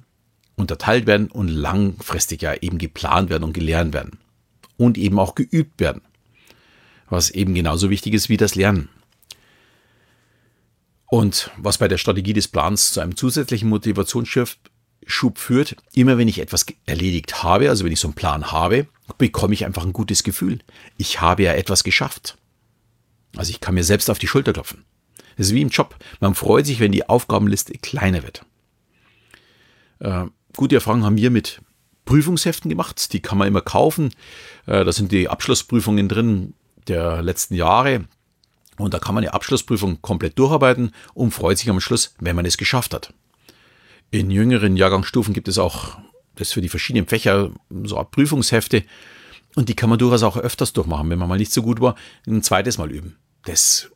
unterteilt 0.55 1.07
werden 1.07 1.31
und 1.31 1.47
langfristig 1.47 2.41
ja 2.41 2.53
eben 2.55 2.77
geplant 2.77 3.29
werden 3.29 3.43
und 3.43 3.53
gelernt 3.53 3.93
werden. 3.93 4.19
Und 4.77 4.97
eben 4.97 5.19
auch 5.19 5.35
geübt 5.35 5.79
werden. 5.79 6.01
Was 7.09 7.29
eben 7.29 7.53
genauso 7.53 7.89
wichtig 7.89 8.13
ist 8.13 8.29
wie 8.29 8.37
das 8.37 8.55
Lernen. 8.55 8.89
Und 11.05 11.51
was 11.57 11.77
bei 11.77 11.87
der 11.87 11.97
Strategie 11.97 12.33
des 12.33 12.47
Plans 12.47 12.93
zu 12.93 13.01
einem 13.01 13.17
zusätzlichen 13.17 13.67
Motivationsschub 13.67 14.57
führt, 15.37 15.75
immer 15.93 16.17
wenn 16.17 16.29
ich 16.29 16.39
etwas 16.39 16.65
erledigt 16.85 17.43
habe, 17.43 17.69
also 17.69 17.83
wenn 17.83 17.91
ich 17.91 17.99
so 17.99 18.07
einen 18.07 18.15
Plan 18.15 18.51
habe, 18.51 18.87
bekomme 19.17 19.53
ich 19.53 19.65
einfach 19.65 19.85
ein 19.85 19.93
gutes 19.93 20.23
Gefühl. 20.23 20.59
Ich 20.97 21.19
habe 21.19 21.43
ja 21.43 21.53
etwas 21.53 21.83
geschafft. 21.83 22.37
Also 23.35 23.51
ich 23.51 23.59
kann 23.59 23.75
mir 23.75 23.83
selbst 23.83 24.09
auf 24.09 24.19
die 24.19 24.27
Schulter 24.27 24.53
klopfen. 24.53 24.85
Das 25.37 25.47
ist 25.47 25.53
wie 25.53 25.61
im 25.61 25.69
Job. 25.69 25.95
Man 26.19 26.35
freut 26.35 26.65
sich, 26.65 26.79
wenn 26.79 26.91
die 26.91 27.07
Aufgabenliste 27.07 27.73
kleiner 27.73 28.23
wird. 28.23 28.45
Äh, 29.99 30.25
gute 30.55 30.75
Erfahrungen 30.75 31.05
haben 31.05 31.17
wir 31.17 31.31
mit 31.31 31.61
Prüfungsheften 32.05 32.69
gemacht. 32.69 33.13
Die 33.13 33.21
kann 33.21 33.37
man 33.37 33.47
immer 33.47 33.61
kaufen. 33.61 34.13
Äh, 34.65 34.83
da 34.83 34.91
sind 34.91 35.11
die 35.11 35.29
Abschlussprüfungen 35.29 36.09
drin 36.09 36.53
der 36.87 37.21
letzten 37.21 37.55
Jahre. 37.55 38.05
Und 38.77 38.93
da 38.93 38.99
kann 38.99 39.15
man 39.15 39.21
die 39.21 39.29
Abschlussprüfung 39.29 40.01
komplett 40.01 40.39
durcharbeiten 40.39 40.91
und 41.13 41.31
freut 41.31 41.57
sich 41.57 41.69
am 41.69 41.79
Schluss, 41.79 42.15
wenn 42.19 42.35
man 42.35 42.45
es 42.45 42.57
geschafft 42.57 42.93
hat. 42.93 43.13
In 44.09 44.31
jüngeren 44.31 44.75
Jahrgangsstufen 44.75 45.33
gibt 45.33 45.47
es 45.47 45.57
auch 45.57 45.99
das 46.35 46.51
für 46.51 46.61
die 46.61 46.69
verschiedenen 46.69 47.07
Fächer 47.07 47.51
so 47.83 47.97
Art 47.97 48.11
Prüfungshefte. 48.11 48.83
Und 49.55 49.69
die 49.69 49.75
kann 49.75 49.89
man 49.89 49.99
durchaus 49.99 50.23
auch 50.23 50.37
öfters 50.37 50.73
durchmachen, 50.73 51.09
wenn 51.09 51.19
man 51.19 51.29
mal 51.29 51.37
nicht 51.37 51.51
so 51.51 51.61
gut 51.61 51.81
war, 51.81 51.95
ein 52.25 52.41
zweites 52.41 52.77
Mal 52.77 52.91
üben. 52.91 53.17
Das 53.43 53.91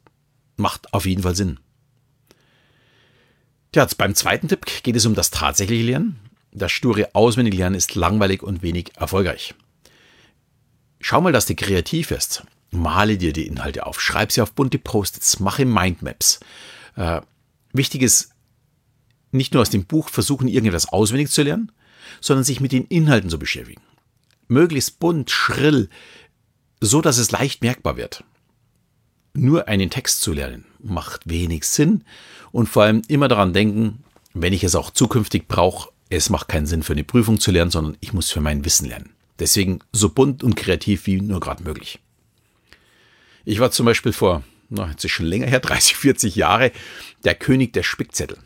macht 0.57 0.93
auf 0.93 1.05
jeden 1.05 1.23
Fall 1.23 1.35
Sinn. 1.35 1.59
Ja, 3.75 3.87
beim 3.97 4.15
zweiten 4.15 4.47
Tipp 4.47 4.65
geht 4.83 4.95
es 4.95 5.05
um 5.05 5.15
das 5.15 5.31
tatsächliche 5.31 5.83
Lernen. 5.83 6.19
Das 6.51 6.71
sture 6.71 7.13
Auswendiglernen 7.13 7.77
ist 7.77 7.95
langweilig 7.95 8.41
und 8.41 8.61
wenig 8.61 8.95
erfolgreich. 8.95 9.53
Schau 11.01 11.19
mal, 11.19 11.33
dass 11.33 11.45
du 11.45 11.55
kreativ 11.55 12.09
wirst. 12.09 12.45
Male 12.71 13.17
dir 13.17 13.33
die 13.33 13.47
Inhalte 13.47 13.85
auf, 13.85 14.01
schreib 14.01 14.31
sie 14.31 14.41
auf 14.41 14.53
bunte 14.53 14.79
Post-its, 14.79 15.39
mache 15.39 15.65
Mindmaps. 15.65 16.39
Äh, 16.95 17.21
wichtig 17.73 18.01
ist, 18.01 18.31
nicht 19.31 19.53
nur 19.53 19.61
aus 19.61 19.69
dem 19.69 19.85
Buch 19.85 20.09
versuchen, 20.09 20.47
irgendetwas 20.47 20.87
auswendig 20.87 21.29
zu 21.29 21.43
lernen, 21.43 21.71
sondern 22.21 22.43
sich 22.43 22.61
mit 22.61 22.71
den 22.71 22.85
Inhalten 22.85 23.29
zu 23.29 23.37
beschäftigen. 23.37 23.81
Möglichst 24.47 24.99
bunt, 24.99 25.29
schrill, 25.29 25.89
so 26.79 27.01
dass 27.01 27.17
es 27.17 27.31
leicht 27.31 27.61
merkbar 27.61 27.97
wird. 27.97 28.23
Nur 29.37 29.67
einen 29.67 29.89
Text 29.89 30.21
zu 30.21 30.31
lernen 30.31 30.63
macht 30.79 31.21
wenig 31.25 31.65
Sinn 31.65 32.05
und 32.53 32.67
vor 32.67 32.83
allem 32.83 33.01
immer 33.09 33.27
daran 33.27 33.51
denken, 33.51 34.03
wenn 34.33 34.53
ich 34.53 34.63
es 34.63 34.75
auch 34.75 34.91
zukünftig 34.91 35.49
brauche, 35.49 35.89
es 36.09 36.29
macht 36.29 36.47
keinen 36.47 36.67
Sinn 36.67 36.83
für 36.83 36.93
eine 36.93 37.03
Prüfung 37.03 37.39
zu 37.39 37.51
lernen, 37.51 37.71
sondern 37.71 37.97
ich 37.99 38.13
muss 38.13 38.31
für 38.31 38.39
mein 38.39 38.63
Wissen 38.63 38.87
lernen. 38.87 39.09
Deswegen 39.37 39.79
so 39.91 40.09
bunt 40.09 40.41
und 40.41 40.55
kreativ 40.55 41.05
wie 41.05 41.19
nur 41.19 41.41
gerade 41.41 41.63
möglich. 41.63 41.99
Ich 43.43 43.59
war 43.59 43.71
zum 43.71 43.85
Beispiel 43.85 44.13
vor, 44.13 44.43
na, 44.69 44.89
jetzt 44.89 45.03
ist 45.03 45.11
schon 45.11 45.25
länger 45.25 45.47
her, 45.47 45.59
30, 45.61 45.97
40 45.97 46.35
Jahre, 46.37 46.71
der 47.25 47.35
König 47.35 47.73
der 47.73 47.83
Spickzettel. 47.83 48.37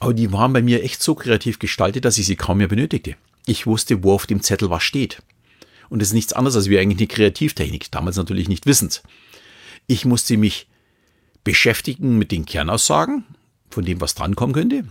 Aber 0.00 0.12
die 0.12 0.32
waren 0.32 0.52
bei 0.52 0.62
mir 0.62 0.82
echt 0.82 1.00
so 1.00 1.14
kreativ 1.14 1.60
gestaltet, 1.60 2.04
dass 2.04 2.18
ich 2.18 2.26
sie 2.26 2.34
kaum 2.34 2.58
mehr 2.58 2.66
benötigte. 2.66 3.14
Ich 3.46 3.68
wusste, 3.68 4.02
wo 4.02 4.12
auf 4.12 4.26
dem 4.26 4.42
Zettel 4.42 4.70
was 4.70 4.82
steht. 4.82 5.22
Und 5.88 6.02
es 6.02 6.08
ist 6.08 6.14
nichts 6.14 6.32
anderes 6.32 6.56
als 6.56 6.68
wie 6.68 6.78
eigentlich 6.78 6.98
eine 6.98 7.06
Kreativtechnik, 7.06 7.92
damals 7.92 8.16
natürlich 8.16 8.48
nicht 8.48 8.66
wissend. 8.66 9.02
Ich 9.86 10.04
musste 10.04 10.36
mich 10.36 10.68
beschäftigen 11.44 12.18
mit 12.18 12.30
den 12.32 12.46
Kernaussagen, 12.46 13.24
von 13.70 13.84
dem 13.84 14.00
was 14.00 14.14
drankommen 14.14 14.54
könnte, 14.54 14.84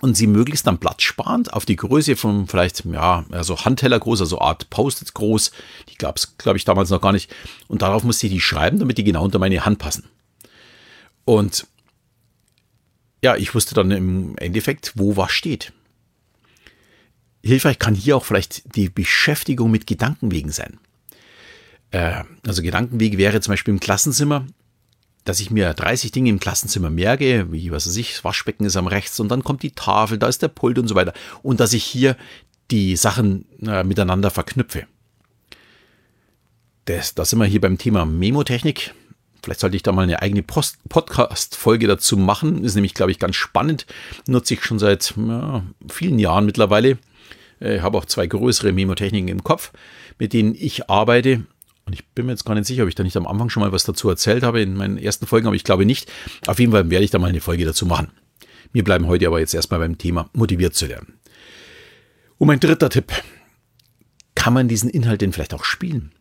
und 0.00 0.16
sie 0.16 0.26
möglichst 0.26 0.66
dann 0.66 0.78
platzsparend 0.78 1.52
auf 1.52 1.66
die 1.66 1.76
Größe 1.76 2.14
von 2.14 2.46
vielleicht, 2.46 2.84
ja, 2.84 3.24
also 3.30 3.64
Handteller 3.64 3.98
groß, 3.98 4.20
also 4.20 4.40
Art 4.40 4.70
Post-its 4.70 5.14
groß, 5.14 5.50
die 5.88 5.96
gab 5.96 6.16
es, 6.16 6.36
glaube 6.38 6.56
ich, 6.56 6.64
damals 6.64 6.90
noch 6.90 7.00
gar 7.00 7.12
nicht. 7.12 7.34
Und 7.66 7.82
darauf 7.82 8.04
musste 8.04 8.26
ich 8.26 8.32
die 8.32 8.40
schreiben, 8.40 8.78
damit 8.78 8.98
die 8.98 9.04
genau 9.04 9.24
unter 9.24 9.40
meine 9.40 9.64
Hand 9.64 9.78
passen. 9.78 10.04
Und 11.24 11.66
ja, 13.24 13.34
ich 13.36 13.54
wusste 13.54 13.74
dann 13.74 13.90
im 13.90 14.38
Endeffekt, 14.38 14.92
wo 14.94 15.16
was 15.16 15.32
steht. 15.32 15.72
Hilfreich 17.42 17.78
kann 17.78 17.94
hier 17.94 18.16
auch 18.16 18.24
vielleicht 18.24 18.76
die 18.76 18.88
Beschäftigung 18.88 19.70
mit 19.70 19.86
Gedankenwegen 19.86 20.52
sein. 20.52 20.78
Äh, 21.90 22.24
also 22.46 22.62
Gedankenwege 22.62 23.18
wäre 23.18 23.40
zum 23.40 23.52
Beispiel 23.52 23.74
im 23.74 23.80
Klassenzimmer 23.80 24.46
dass 25.28 25.40
ich 25.40 25.50
mir 25.50 25.74
30 25.74 26.10
Dinge 26.10 26.30
im 26.30 26.40
Klassenzimmer 26.40 26.88
merke, 26.88 27.52
wie, 27.52 27.70
was 27.70 27.86
weiß 27.86 27.96
ich, 27.96 28.12
das 28.12 28.24
Waschbecken 28.24 28.64
ist 28.64 28.76
am 28.76 28.86
rechts 28.86 29.20
und 29.20 29.28
dann 29.28 29.44
kommt 29.44 29.62
die 29.62 29.72
Tafel, 29.72 30.16
da 30.16 30.26
ist 30.26 30.40
der 30.40 30.48
Pult 30.48 30.78
und 30.78 30.88
so 30.88 30.94
weiter. 30.94 31.12
Und 31.42 31.60
dass 31.60 31.74
ich 31.74 31.84
hier 31.84 32.16
die 32.70 32.96
Sachen 32.96 33.44
äh, 33.66 33.84
miteinander 33.84 34.30
verknüpfe. 34.30 34.86
Das, 36.86 37.14
da 37.14 37.26
sind 37.26 37.38
wir 37.38 37.44
hier 37.44 37.60
beim 37.60 37.76
Thema 37.76 38.06
Memotechnik. 38.06 38.94
Vielleicht 39.42 39.60
sollte 39.60 39.76
ich 39.76 39.82
da 39.82 39.92
mal 39.92 40.02
eine 40.02 40.22
eigene 40.22 40.42
Podcast-Folge 40.42 41.86
dazu 41.86 42.16
machen. 42.16 42.64
Ist 42.64 42.74
nämlich, 42.74 42.94
glaube 42.94 43.10
ich, 43.10 43.18
ganz 43.18 43.36
spannend. 43.36 43.86
Nutze 44.26 44.54
ich 44.54 44.64
schon 44.64 44.78
seit 44.78 45.14
ja, 45.16 45.62
vielen 45.90 46.18
Jahren 46.18 46.46
mittlerweile. 46.46 46.98
Äh, 47.60 47.76
ich 47.76 47.82
habe 47.82 47.98
auch 47.98 48.06
zwei 48.06 48.26
größere 48.26 48.72
Memotechniken 48.72 49.28
im 49.28 49.44
Kopf, 49.44 49.72
mit 50.18 50.32
denen 50.32 50.54
ich 50.54 50.88
arbeite 50.88 51.44
und 51.88 51.94
ich 51.94 52.06
bin 52.08 52.26
mir 52.26 52.32
jetzt 52.32 52.44
gar 52.44 52.54
nicht 52.54 52.66
sicher, 52.66 52.82
ob 52.82 52.88
ich 52.90 52.94
da 52.94 53.02
nicht 53.02 53.16
am 53.16 53.26
Anfang 53.26 53.48
schon 53.48 53.62
mal 53.62 53.72
was 53.72 53.84
dazu 53.84 54.10
erzählt 54.10 54.42
habe 54.42 54.60
in 54.60 54.74
meinen 54.74 54.98
ersten 54.98 55.26
Folgen, 55.26 55.46
aber 55.46 55.56
ich 55.56 55.64
glaube 55.64 55.86
nicht. 55.86 56.12
Auf 56.46 56.58
jeden 56.58 56.72
Fall 56.72 56.90
werde 56.90 57.02
ich 57.02 57.10
da 57.10 57.18
mal 57.18 57.30
eine 57.30 57.40
Folge 57.40 57.64
dazu 57.64 57.86
machen. 57.86 58.10
Wir 58.74 58.84
bleiben 58.84 59.06
heute 59.06 59.26
aber 59.26 59.40
jetzt 59.40 59.54
erstmal 59.54 59.80
beim 59.80 59.96
Thema 59.96 60.28
motiviert 60.34 60.74
zu 60.74 60.84
lernen. 60.84 61.14
Und 62.36 62.46
mein 62.46 62.60
dritter 62.60 62.90
Tipp. 62.90 63.10
Kann 64.34 64.52
man 64.52 64.68
diesen 64.68 64.90
Inhalt 64.90 65.22
denn 65.22 65.32
vielleicht 65.32 65.54
auch 65.54 65.64
spielen? 65.64 66.12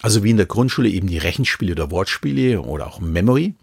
Also 0.00 0.22
wie 0.22 0.30
in 0.30 0.36
der 0.36 0.46
Grundschule 0.46 0.88
eben 0.88 1.08
die 1.08 1.18
Rechenspiele 1.18 1.72
oder 1.72 1.90
Wortspiele 1.90 2.62
oder 2.62 2.86
auch 2.86 3.00
Memory. 3.00 3.54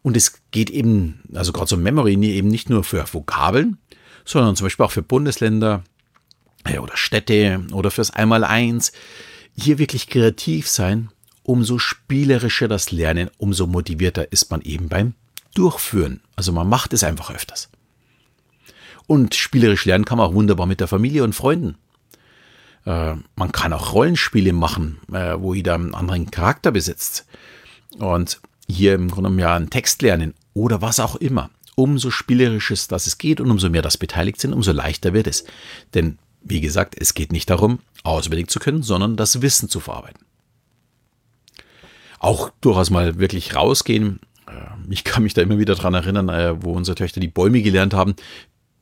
Und 0.00 0.16
es 0.16 0.40
geht 0.52 0.70
eben, 0.70 1.20
also 1.34 1.52
gerade 1.52 1.68
so 1.68 1.76
Memory 1.76 2.14
eben 2.14 2.48
nicht 2.48 2.70
nur 2.70 2.82
für 2.82 3.04
Vokabeln, 3.12 3.76
sondern 4.24 4.56
zum 4.56 4.64
Beispiel 4.64 4.86
auch 4.86 4.92
für 4.92 5.02
Bundesländer 5.02 5.84
oder 6.80 6.96
Städte 6.96 7.62
oder 7.72 7.90
fürs 7.90 8.10
Einmaleins 8.10 8.92
hier 9.60 9.78
wirklich 9.78 10.08
kreativ 10.08 10.68
sein, 10.68 11.10
umso 11.42 11.78
spielerischer 11.78 12.68
das 12.68 12.90
Lernen, 12.92 13.30
umso 13.38 13.66
motivierter 13.66 14.30
ist 14.32 14.50
man 14.50 14.60
eben 14.62 14.88
beim 14.88 15.14
Durchführen. 15.54 16.20
Also 16.36 16.52
man 16.52 16.68
macht 16.68 16.92
es 16.92 17.02
einfach 17.02 17.30
öfters. 17.30 17.70
Und 19.06 19.34
spielerisch 19.34 19.86
lernen 19.86 20.04
kann 20.04 20.18
man 20.18 20.28
auch 20.28 20.34
wunderbar 20.34 20.66
mit 20.66 20.80
der 20.80 20.88
Familie 20.88 21.24
und 21.24 21.34
Freunden. 21.34 21.76
Äh, 22.84 23.14
man 23.34 23.52
kann 23.52 23.72
auch 23.72 23.94
Rollenspiele 23.94 24.52
machen, 24.52 24.98
äh, 25.12 25.34
wo 25.38 25.54
jeder 25.54 25.74
einen 25.74 25.94
anderen 25.94 26.30
Charakter 26.30 26.70
besitzt. 26.70 27.26
Und 27.98 28.40
hier 28.68 28.94
im 28.94 29.08
Grunde 29.08 29.28
genommen 29.28 29.38
ja 29.38 29.56
einen 29.56 29.70
Text 29.70 30.02
lernen 30.02 30.34
oder 30.52 30.82
was 30.82 31.00
auch 31.00 31.16
immer. 31.16 31.50
Umso 31.74 32.10
spielerisches 32.10 32.88
das 32.88 33.06
es 33.06 33.18
geht 33.18 33.40
und 33.40 33.50
umso 33.50 33.70
mehr 33.70 33.82
das 33.82 33.96
beteiligt 33.96 34.40
sind, 34.40 34.52
umso 34.52 34.72
leichter 34.72 35.14
wird 35.14 35.26
es. 35.26 35.44
Denn 35.94 36.18
wie 36.48 36.60
gesagt, 36.60 36.94
es 36.98 37.14
geht 37.14 37.32
nicht 37.32 37.50
darum, 37.50 37.80
auswendig 38.04 38.48
zu 38.48 38.58
können, 38.58 38.82
sondern 38.82 39.16
das 39.16 39.42
Wissen 39.42 39.68
zu 39.68 39.80
verarbeiten. 39.80 40.24
Auch 42.18 42.50
durchaus 42.60 42.90
mal 42.90 43.18
wirklich 43.18 43.54
rausgehen. 43.54 44.20
Äh, 44.46 44.52
ich 44.90 45.04
kann 45.04 45.22
mich 45.22 45.34
da 45.34 45.42
immer 45.42 45.58
wieder 45.58 45.74
dran 45.74 45.94
erinnern, 45.94 46.28
äh, 46.28 46.62
wo 46.62 46.72
unsere 46.72 46.96
Töchter 46.96 47.20
die 47.20 47.28
Bäume 47.28 47.62
gelernt 47.62 47.94
haben. 47.94 48.14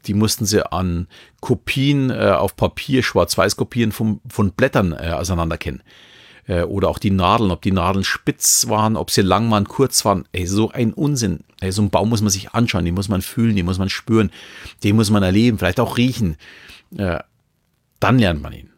Die 0.06 0.14
mussten 0.14 0.46
sie 0.46 0.70
an 0.72 1.08
Kopien 1.40 2.10
äh, 2.10 2.34
auf 2.38 2.56
Papier, 2.56 3.02
Schwarz-Weiß-Kopien 3.02 3.92
von, 3.92 4.20
von 4.28 4.52
Blättern 4.52 4.94
auseinanderkennen. 4.94 5.82
Oder 6.68 6.90
auch 6.90 7.00
die 7.00 7.10
Nadeln, 7.10 7.50
ob 7.50 7.62
die 7.62 7.72
Nadeln 7.72 8.04
spitz 8.04 8.68
waren, 8.68 8.96
ob 8.96 9.10
sie 9.10 9.22
lang 9.22 9.50
waren, 9.50 9.66
kurz 9.66 10.04
waren. 10.04 10.28
Ey, 10.30 10.46
so 10.46 10.70
ein 10.70 10.92
Unsinn. 10.92 11.40
Ey, 11.58 11.72
so 11.72 11.82
einen 11.82 11.90
Baum 11.90 12.08
muss 12.08 12.20
man 12.20 12.30
sich 12.30 12.52
anschauen, 12.52 12.84
den 12.84 12.94
muss 12.94 13.08
man 13.08 13.20
fühlen, 13.20 13.56
den 13.56 13.66
muss 13.66 13.80
man 13.80 13.88
spüren, 13.88 14.30
den 14.84 14.94
muss 14.94 15.10
man 15.10 15.24
erleben, 15.24 15.58
vielleicht 15.58 15.80
auch 15.80 15.96
riechen. 15.96 16.36
Dann 18.00 18.18
lernt 18.18 18.42
man 18.42 18.52
ihn. 18.52 18.70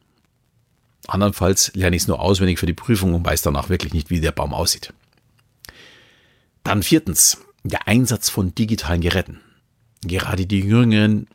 Andernfalls 1.06 1.72
lerne 1.74 1.96
ich 1.96 2.02
es 2.02 2.08
nur 2.08 2.20
auswendig 2.20 2.58
für 2.58 2.66
die 2.66 2.74
Prüfung 2.74 3.14
und 3.14 3.24
weiß 3.24 3.42
danach 3.42 3.68
wirklich 3.68 3.94
nicht, 3.94 4.10
wie 4.10 4.20
der 4.20 4.32
Baum 4.32 4.52
aussieht. 4.52 4.92
Dann 6.64 6.82
viertens, 6.82 7.38
der 7.64 7.88
Einsatz 7.88 8.28
von 8.28 8.54
digitalen 8.54 9.00
Geräten. 9.00 9.40
Gerade 10.02 10.46
die 10.46 10.60
Jüngeren 10.60 11.26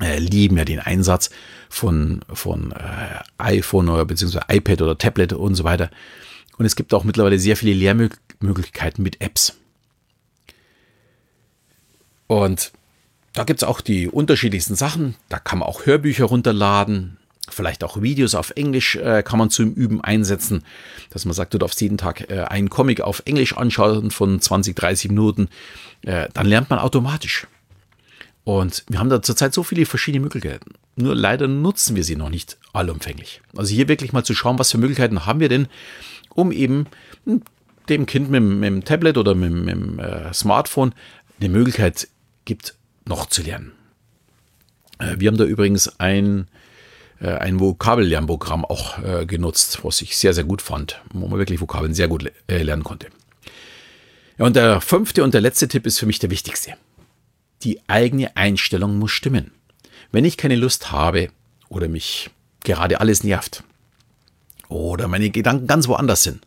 äh, 0.00 0.18
lieben 0.18 0.58
ja 0.58 0.64
den 0.64 0.80
Einsatz 0.80 1.30
von, 1.68 2.20
von 2.32 2.72
äh, 2.72 3.22
iPhone 3.38 3.88
oder 3.88 4.04
beziehungsweise 4.04 4.46
iPad 4.48 4.82
oder 4.82 4.98
Tablet 4.98 5.32
und 5.32 5.54
so 5.54 5.64
weiter. 5.64 5.90
Und 6.58 6.66
es 6.66 6.76
gibt 6.76 6.92
auch 6.94 7.04
mittlerweile 7.04 7.38
sehr 7.38 7.56
viele 7.56 7.74
Lehrmöglichkeiten 7.74 9.02
mit 9.02 9.20
Apps. 9.20 9.56
Und 12.26 12.72
da 13.34 13.44
gibt 13.44 13.62
es 13.62 13.68
auch 13.68 13.80
die 13.80 14.08
unterschiedlichsten 14.08 14.76
Sachen. 14.76 15.16
Da 15.28 15.38
kann 15.38 15.58
man 15.58 15.68
auch 15.68 15.86
Hörbücher 15.86 16.24
runterladen, 16.24 17.18
vielleicht 17.50 17.84
auch 17.84 18.00
Videos 18.00 18.34
auf 18.34 18.52
Englisch 18.56 18.96
äh, 18.96 19.22
kann 19.22 19.38
man 19.38 19.50
zum 19.50 19.74
Üben 19.74 20.00
einsetzen, 20.00 20.64
dass 21.10 21.24
man 21.24 21.34
sagt, 21.34 21.52
du 21.52 21.58
darfst 21.58 21.80
jeden 21.80 21.98
Tag 21.98 22.30
äh, 22.30 22.44
einen 22.44 22.70
Comic 22.70 23.00
auf 23.00 23.22
Englisch 23.26 23.56
anschauen 23.56 24.10
von 24.10 24.40
20, 24.40 24.74
30 24.74 25.10
Minuten. 25.10 25.48
Äh, 26.02 26.28
dann 26.32 26.46
lernt 26.46 26.70
man 26.70 26.78
automatisch. 26.78 27.46
Und 28.44 28.84
wir 28.88 28.98
haben 28.98 29.08
da 29.08 29.22
zurzeit 29.22 29.54
so 29.54 29.62
viele 29.62 29.86
verschiedene 29.86 30.22
Möglichkeiten. 30.22 30.72
Nur 30.96 31.14
leider 31.14 31.48
nutzen 31.48 31.96
wir 31.96 32.04
sie 32.04 32.16
noch 32.16 32.28
nicht 32.28 32.58
allumfänglich. 32.72 33.40
Also 33.56 33.74
hier 33.74 33.88
wirklich 33.88 34.12
mal 34.12 34.24
zu 34.24 34.34
schauen, 34.34 34.58
was 34.58 34.70
für 34.70 34.78
Möglichkeiten 34.78 35.24
haben 35.24 35.40
wir 35.40 35.48
denn, 35.48 35.66
um 36.28 36.52
eben 36.52 36.86
dem 37.88 38.06
Kind 38.06 38.30
mit, 38.30 38.42
mit 38.42 38.66
dem 38.66 38.84
Tablet 38.84 39.16
oder 39.16 39.34
mit, 39.34 39.52
mit 39.52 39.74
dem 39.74 39.98
äh, 39.98 40.32
Smartphone 40.32 40.94
eine 41.40 41.48
Möglichkeit 41.48 42.08
gibt, 42.44 42.74
noch 43.06 43.26
zu 43.26 43.42
lernen. 43.42 43.72
Äh, 44.98 45.16
wir 45.18 45.28
haben 45.28 45.36
da 45.36 45.44
übrigens 45.44 46.00
ein, 46.00 46.48
äh, 47.20 47.28
ein 47.28 47.60
Vokabellernprogramm 47.60 48.64
auch 48.64 48.98
äh, 49.02 49.26
genutzt, 49.26 49.80
was 49.82 50.00
ich 50.02 50.16
sehr, 50.16 50.34
sehr 50.34 50.44
gut 50.44 50.62
fand, 50.62 51.00
wo 51.12 51.26
man 51.28 51.38
wirklich 51.38 51.60
Vokabeln 51.60 51.94
sehr 51.94 52.08
gut 52.08 52.30
lernen 52.48 52.84
konnte. 52.84 53.08
Ja, 54.38 54.46
und 54.46 54.56
der 54.56 54.80
fünfte 54.80 55.22
und 55.22 55.34
der 55.34 55.40
letzte 55.40 55.68
Tipp 55.68 55.86
ist 55.86 55.98
für 55.98 56.06
mich 56.06 56.18
der 56.18 56.30
wichtigste 56.30 56.74
die 57.64 57.80
eigene 57.88 58.36
Einstellung 58.36 58.98
muss 58.98 59.10
stimmen. 59.10 59.52
Wenn 60.12 60.24
ich 60.24 60.36
keine 60.36 60.56
Lust 60.56 60.92
habe 60.92 61.30
oder 61.68 61.88
mich 61.88 62.30
gerade 62.62 63.00
alles 63.00 63.24
nervt 63.24 63.64
oder 64.68 65.08
meine 65.08 65.30
Gedanken 65.30 65.66
ganz 65.66 65.88
woanders 65.88 66.22
sind, 66.22 66.46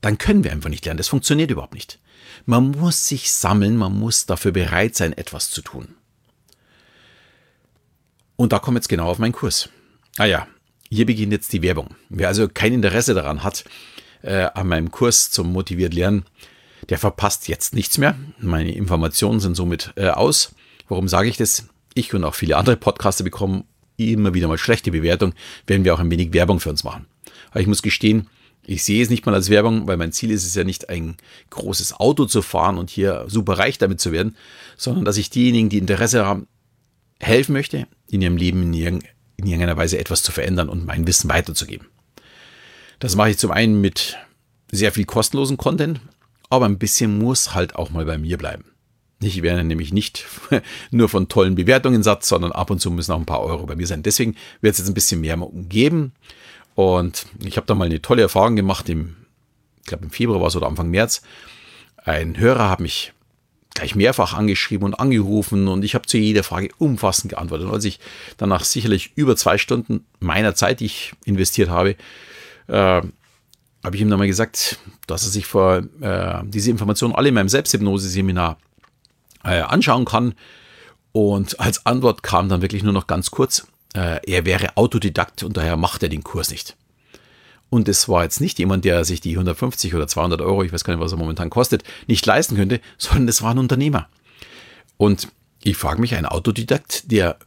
dann 0.00 0.18
können 0.18 0.44
wir 0.44 0.52
einfach 0.52 0.70
nicht 0.70 0.84
lernen. 0.84 0.98
Das 0.98 1.08
funktioniert 1.08 1.50
überhaupt 1.50 1.74
nicht. 1.74 1.98
Man 2.46 2.70
muss 2.70 3.08
sich 3.08 3.32
sammeln, 3.32 3.76
man 3.76 3.98
muss 3.98 4.26
dafür 4.26 4.52
bereit 4.52 4.94
sein, 4.94 5.12
etwas 5.12 5.50
zu 5.50 5.62
tun. 5.62 5.96
Und 8.36 8.52
da 8.52 8.60
kommt 8.60 8.76
jetzt 8.76 8.88
genau 8.88 9.08
auf 9.08 9.18
meinen 9.18 9.32
Kurs. 9.32 9.68
Ah 10.16 10.26
ja, 10.26 10.46
hier 10.88 11.06
beginnt 11.06 11.32
jetzt 11.32 11.52
die 11.52 11.62
Werbung. 11.62 11.96
Wer 12.08 12.28
also 12.28 12.48
kein 12.48 12.72
Interesse 12.72 13.14
daran 13.14 13.42
hat, 13.42 13.64
äh, 14.22 14.48
an 14.54 14.68
meinem 14.68 14.92
Kurs 14.92 15.30
zum 15.30 15.52
Motiviert 15.52 15.92
Lernen, 15.92 16.24
der 16.88 16.98
verpasst 16.98 17.48
jetzt 17.48 17.74
nichts 17.74 17.98
mehr. 17.98 18.16
Meine 18.38 18.72
Informationen 18.72 19.40
sind 19.40 19.56
somit 19.56 19.92
äh, 19.96 20.08
aus. 20.08 20.54
Warum 20.88 21.08
sage 21.08 21.28
ich 21.28 21.36
das? 21.36 21.68
Ich 21.94 22.14
und 22.14 22.22
auch 22.24 22.34
viele 22.34 22.56
andere 22.56 22.76
Podcaster 22.76 23.24
bekommen 23.24 23.64
immer 23.96 24.34
wieder 24.34 24.46
mal 24.46 24.58
schlechte 24.58 24.90
Bewertungen, 24.90 25.34
werden 25.66 25.84
wir 25.84 25.94
auch 25.94 25.98
ein 25.98 26.10
wenig 26.10 26.32
Werbung 26.32 26.60
für 26.60 26.70
uns 26.70 26.84
machen. 26.84 27.06
Aber 27.50 27.60
ich 27.60 27.66
muss 27.66 27.82
gestehen, 27.82 28.28
ich 28.66 28.82
sehe 28.82 29.02
es 29.02 29.10
nicht 29.10 29.24
mal 29.24 29.34
als 29.34 29.48
Werbung, 29.48 29.86
weil 29.86 29.96
mein 29.96 30.12
Ziel 30.12 30.30
ist 30.30 30.44
es 30.44 30.54
ja 30.54 30.64
nicht, 30.64 30.88
ein 30.88 31.16
großes 31.50 31.94
Auto 31.94 32.26
zu 32.26 32.42
fahren 32.42 32.78
und 32.78 32.90
hier 32.90 33.24
super 33.28 33.58
reich 33.58 33.78
damit 33.78 34.00
zu 34.00 34.10
werden, 34.10 34.36
sondern 34.76 35.04
dass 35.04 35.16
ich 35.16 35.30
diejenigen, 35.30 35.68
die 35.68 35.78
Interesse 35.78 36.26
haben, 36.26 36.48
helfen 37.20 37.52
möchte, 37.52 37.86
in 38.10 38.22
ihrem 38.22 38.36
Leben 38.36 38.74
in, 38.74 39.02
irgendeiner 39.36 39.76
Weise 39.76 39.98
etwas 39.98 40.22
zu 40.22 40.32
verändern 40.32 40.68
und 40.68 40.84
mein 40.84 41.06
Wissen 41.06 41.30
weiterzugeben. 41.30 41.86
Das 42.98 43.14
mache 43.14 43.30
ich 43.30 43.38
zum 43.38 43.52
einen 43.52 43.80
mit 43.80 44.16
sehr 44.72 44.90
viel 44.92 45.04
kostenlosen 45.04 45.56
Content, 45.56 46.00
aber 46.50 46.66
ein 46.66 46.78
bisschen 46.78 47.18
muss 47.18 47.54
halt 47.54 47.76
auch 47.76 47.90
mal 47.90 48.04
bei 48.04 48.18
mir 48.18 48.36
bleiben. 48.36 48.64
Ich 49.20 49.42
werde 49.42 49.64
nämlich 49.64 49.92
nicht 49.92 50.26
nur 50.90 51.08
von 51.08 51.28
tollen 51.28 51.54
Bewertungen 51.54 52.02
satt, 52.02 52.24
sondern 52.24 52.52
ab 52.52 52.70
und 52.70 52.80
zu 52.80 52.90
müssen 52.90 53.12
auch 53.12 53.18
ein 53.18 53.26
paar 53.26 53.42
Euro 53.42 53.64
bei 53.64 53.76
mir 53.76 53.86
sein. 53.86 54.02
Deswegen 54.02 54.36
wird 54.60 54.72
es 54.72 54.78
jetzt 54.78 54.88
ein 54.88 54.94
bisschen 54.94 55.20
mehr 55.20 55.38
geben. 55.68 56.12
Und 56.76 57.26
ich 57.42 57.56
habe 57.56 57.66
da 57.66 57.74
mal 57.74 57.86
eine 57.86 58.02
tolle 58.02 58.22
Erfahrung 58.22 58.54
gemacht, 58.54 58.88
im, 58.90 59.16
ich 59.80 59.86
glaube 59.86 60.04
im 60.04 60.10
Februar 60.10 60.40
war 60.40 60.48
es 60.48 60.56
oder 60.56 60.66
Anfang 60.66 60.90
März. 60.90 61.22
Ein 62.04 62.38
Hörer 62.38 62.68
hat 62.68 62.80
mich 62.80 63.14
gleich 63.70 63.94
mehrfach 63.94 64.34
angeschrieben 64.34 64.84
und 64.84 64.94
angerufen 64.94 65.68
und 65.68 65.84
ich 65.84 65.94
habe 65.94 66.06
zu 66.06 66.18
jeder 66.18 66.42
Frage 66.42 66.68
umfassend 66.76 67.30
geantwortet. 67.30 67.66
Und 67.66 67.72
als 67.72 67.84
ich 67.86 67.98
danach 68.36 68.64
sicherlich 68.64 69.12
über 69.16 69.36
zwei 69.36 69.56
Stunden 69.56 70.04
meiner 70.20 70.54
Zeit, 70.54 70.80
die 70.80 70.86
ich 70.86 71.12
investiert 71.24 71.70
habe, 71.70 71.96
äh, 72.68 72.74
habe 72.74 73.94
ich 73.94 74.00
ihm 74.00 74.10
dann 74.10 74.18
mal 74.18 74.26
gesagt, 74.26 74.78
dass 75.06 75.24
er 75.24 75.30
sich 75.30 75.46
vor 75.46 75.82
äh, 76.00 76.42
diese 76.44 76.70
Informationen 76.70 77.14
alle 77.14 77.28
in 77.28 77.34
meinem 77.34 77.48
Selbsthypnose-Seminar 77.48 78.58
äh, 79.44 79.60
anschauen 79.60 80.04
kann. 80.04 80.34
Und 81.12 81.58
als 81.58 81.86
Antwort 81.86 82.22
kam 82.22 82.50
dann 82.50 82.60
wirklich 82.60 82.82
nur 82.82 82.92
noch 82.92 83.06
ganz 83.06 83.30
kurz, 83.30 83.66
er 83.94 84.44
wäre 84.44 84.76
Autodidakt 84.76 85.42
und 85.42 85.56
daher 85.56 85.76
macht 85.76 86.02
er 86.02 86.08
den 86.08 86.22
Kurs 86.22 86.50
nicht. 86.50 86.76
Und 87.68 87.88
es 87.88 88.08
war 88.08 88.22
jetzt 88.22 88.40
nicht 88.40 88.58
jemand, 88.58 88.84
der 88.84 89.04
sich 89.04 89.20
die 89.20 89.32
150 89.32 89.94
oder 89.94 90.06
200 90.06 90.40
Euro, 90.40 90.62
ich 90.62 90.72
weiß 90.72 90.84
gar 90.84 90.94
nicht, 90.94 91.02
was 91.02 91.12
er 91.12 91.18
momentan 91.18 91.50
kostet, 91.50 91.82
nicht 92.06 92.24
leisten 92.24 92.56
könnte, 92.56 92.80
sondern 92.98 93.28
es 93.28 93.42
war 93.42 93.50
ein 93.52 93.58
Unternehmer. 93.58 94.08
Und 94.96 95.28
ich 95.62 95.76
frage 95.76 96.00
mich, 96.00 96.14
ein 96.14 96.26
Autodidakt, 96.26 97.10
der 97.10 97.38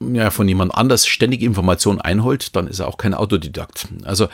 ja, 0.00 0.30
von 0.30 0.48
jemand 0.48 0.74
anders 0.74 1.06
ständig 1.06 1.42
Informationen 1.42 2.00
einholt, 2.00 2.56
dann 2.56 2.66
ist 2.66 2.78
er 2.78 2.88
auch 2.88 2.96
kein 2.96 3.12
Autodidakt. 3.12 3.88
Also 4.04 4.28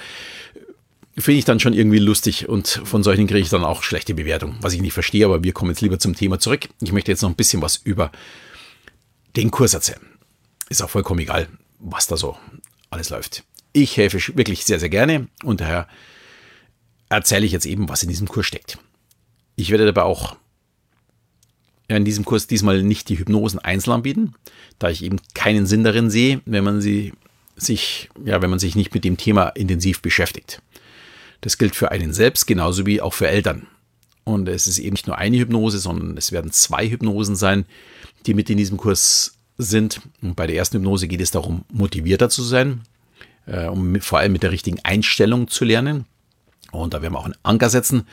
finde 1.18 1.38
ich 1.38 1.44
dann 1.44 1.59
schon 1.59 1.72
irgendwie 1.72 1.98
lustig 1.98 2.48
und 2.48 2.68
von 2.85 3.02
solchen 3.02 3.26
kriege 3.26 3.40
ich 3.40 3.48
dann 3.48 3.64
auch 3.64 3.82
schlechte 3.82 4.14
Bewertungen, 4.14 4.59
was 4.61 4.74
ich 4.74 4.82
nicht 4.82 4.92
verstehe, 4.92 5.24
aber 5.24 5.42
wir 5.42 5.52
kommen 5.52 5.70
jetzt 5.70 5.80
lieber 5.80 5.98
zum 5.98 6.14
Thema 6.14 6.38
zurück. 6.38 6.68
Ich 6.80 6.92
möchte 6.92 7.11
jetzt 7.11 7.22
noch 7.22 7.30
ein 7.30 7.37
bisschen 7.37 7.62
was 7.62 7.76
über 7.76 8.12
den 9.35 9.50
Kurs 9.50 9.74
erzählen. 9.74 10.00
Ist 10.68 10.83
auch 10.83 10.90
vollkommen 10.90 11.20
egal, 11.20 11.48
was 11.79 12.07
da 12.07 12.16
so 12.16 12.37
alles 12.90 13.11
läuft. 13.11 13.44
Ich 13.72 13.96
helfe 13.96 14.18
wirklich 14.37 14.64
sehr, 14.64 14.81
sehr 14.81 14.88
gerne 14.88 15.29
und 15.44 15.61
daher 15.61 15.87
erzähle 17.09 17.46
ich 17.46 17.52
jetzt 17.52 17.66
eben, 17.66 17.88
was 17.88 18.02
in 18.02 18.09
diesem 18.09 18.29
Kurs 18.29 18.46
steckt. 18.46 18.79
Ich 19.55 19.70
werde 19.70 19.87
dabei 19.87 20.02
auch 20.02 20.37
in 21.88 22.05
diesem 22.05 22.24
Kurs 22.24 22.46
diesmal 22.46 22.83
nicht 22.83 23.09
die 23.09 23.18
Hypnosen 23.18 23.61
einzeln 23.61 23.94
anbieten, 23.94 24.35
da 24.79 24.90
ich 24.90 25.05
eben 25.05 25.20
keinen 25.35 25.66
Sinn 25.66 25.85
darin 25.85 26.11
sehe, 26.11 26.40
wenn 26.44 26.64
man 26.64 26.81
sie 26.81 27.12
sich, 27.57 28.11
ja, 28.24 28.42
wenn 28.42 28.50
man 28.50 28.59
sich 28.59 28.74
nicht 28.74 28.92
mit 28.92 29.05
dem 29.05 29.16
Thema 29.16 29.48
intensiv 29.50 30.02
beschäftigt. 30.02 30.61
Das 31.40 31.59
gilt 31.59 31.76
für 31.76 31.90
einen 31.90 32.12
selbst 32.12 32.46
genauso 32.46 32.87
wie 32.87 33.00
auch 33.00 33.14
für 33.14 33.29
Eltern. 33.29 33.68
Und 34.24 34.48
es 34.48 34.66
ist 34.66 34.79
eben 34.79 34.94
nicht 34.94 35.07
nur 35.07 35.16
eine 35.16 35.38
Hypnose, 35.38 35.79
sondern 35.79 36.16
es 36.16 36.33
werden 36.33 36.50
zwei 36.50 36.88
Hypnosen 36.88 37.37
sein, 37.37 37.64
die 38.26 38.35
mit 38.35 38.50
in 38.50 38.59
diesem 38.59 38.76
Kurs 38.76 39.36
sind. 39.58 40.00
Und 40.22 40.36
bei 40.36 40.46
der 40.46 40.56
ersten 40.56 40.78
Hypnose 40.78 41.08
geht 41.08 41.20
es 41.20 41.30
darum, 41.30 41.64
motivierter 41.72 42.28
zu 42.28 42.42
sein, 42.42 42.82
äh, 43.46 43.66
um 43.66 43.92
mit, 43.92 44.04
vor 44.04 44.18
allem 44.18 44.32
mit 44.32 44.42
der 44.42 44.52
richtigen 44.52 44.80
Einstellung 44.84 45.48
zu 45.48 45.64
lernen. 45.64 46.04
Und 46.72 46.94
da 46.94 47.02
werden 47.02 47.14
wir 47.14 47.18
auch 47.18 47.24
einen 47.24 47.36
Anker 47.42 47.70
setzen. 47.70 48.06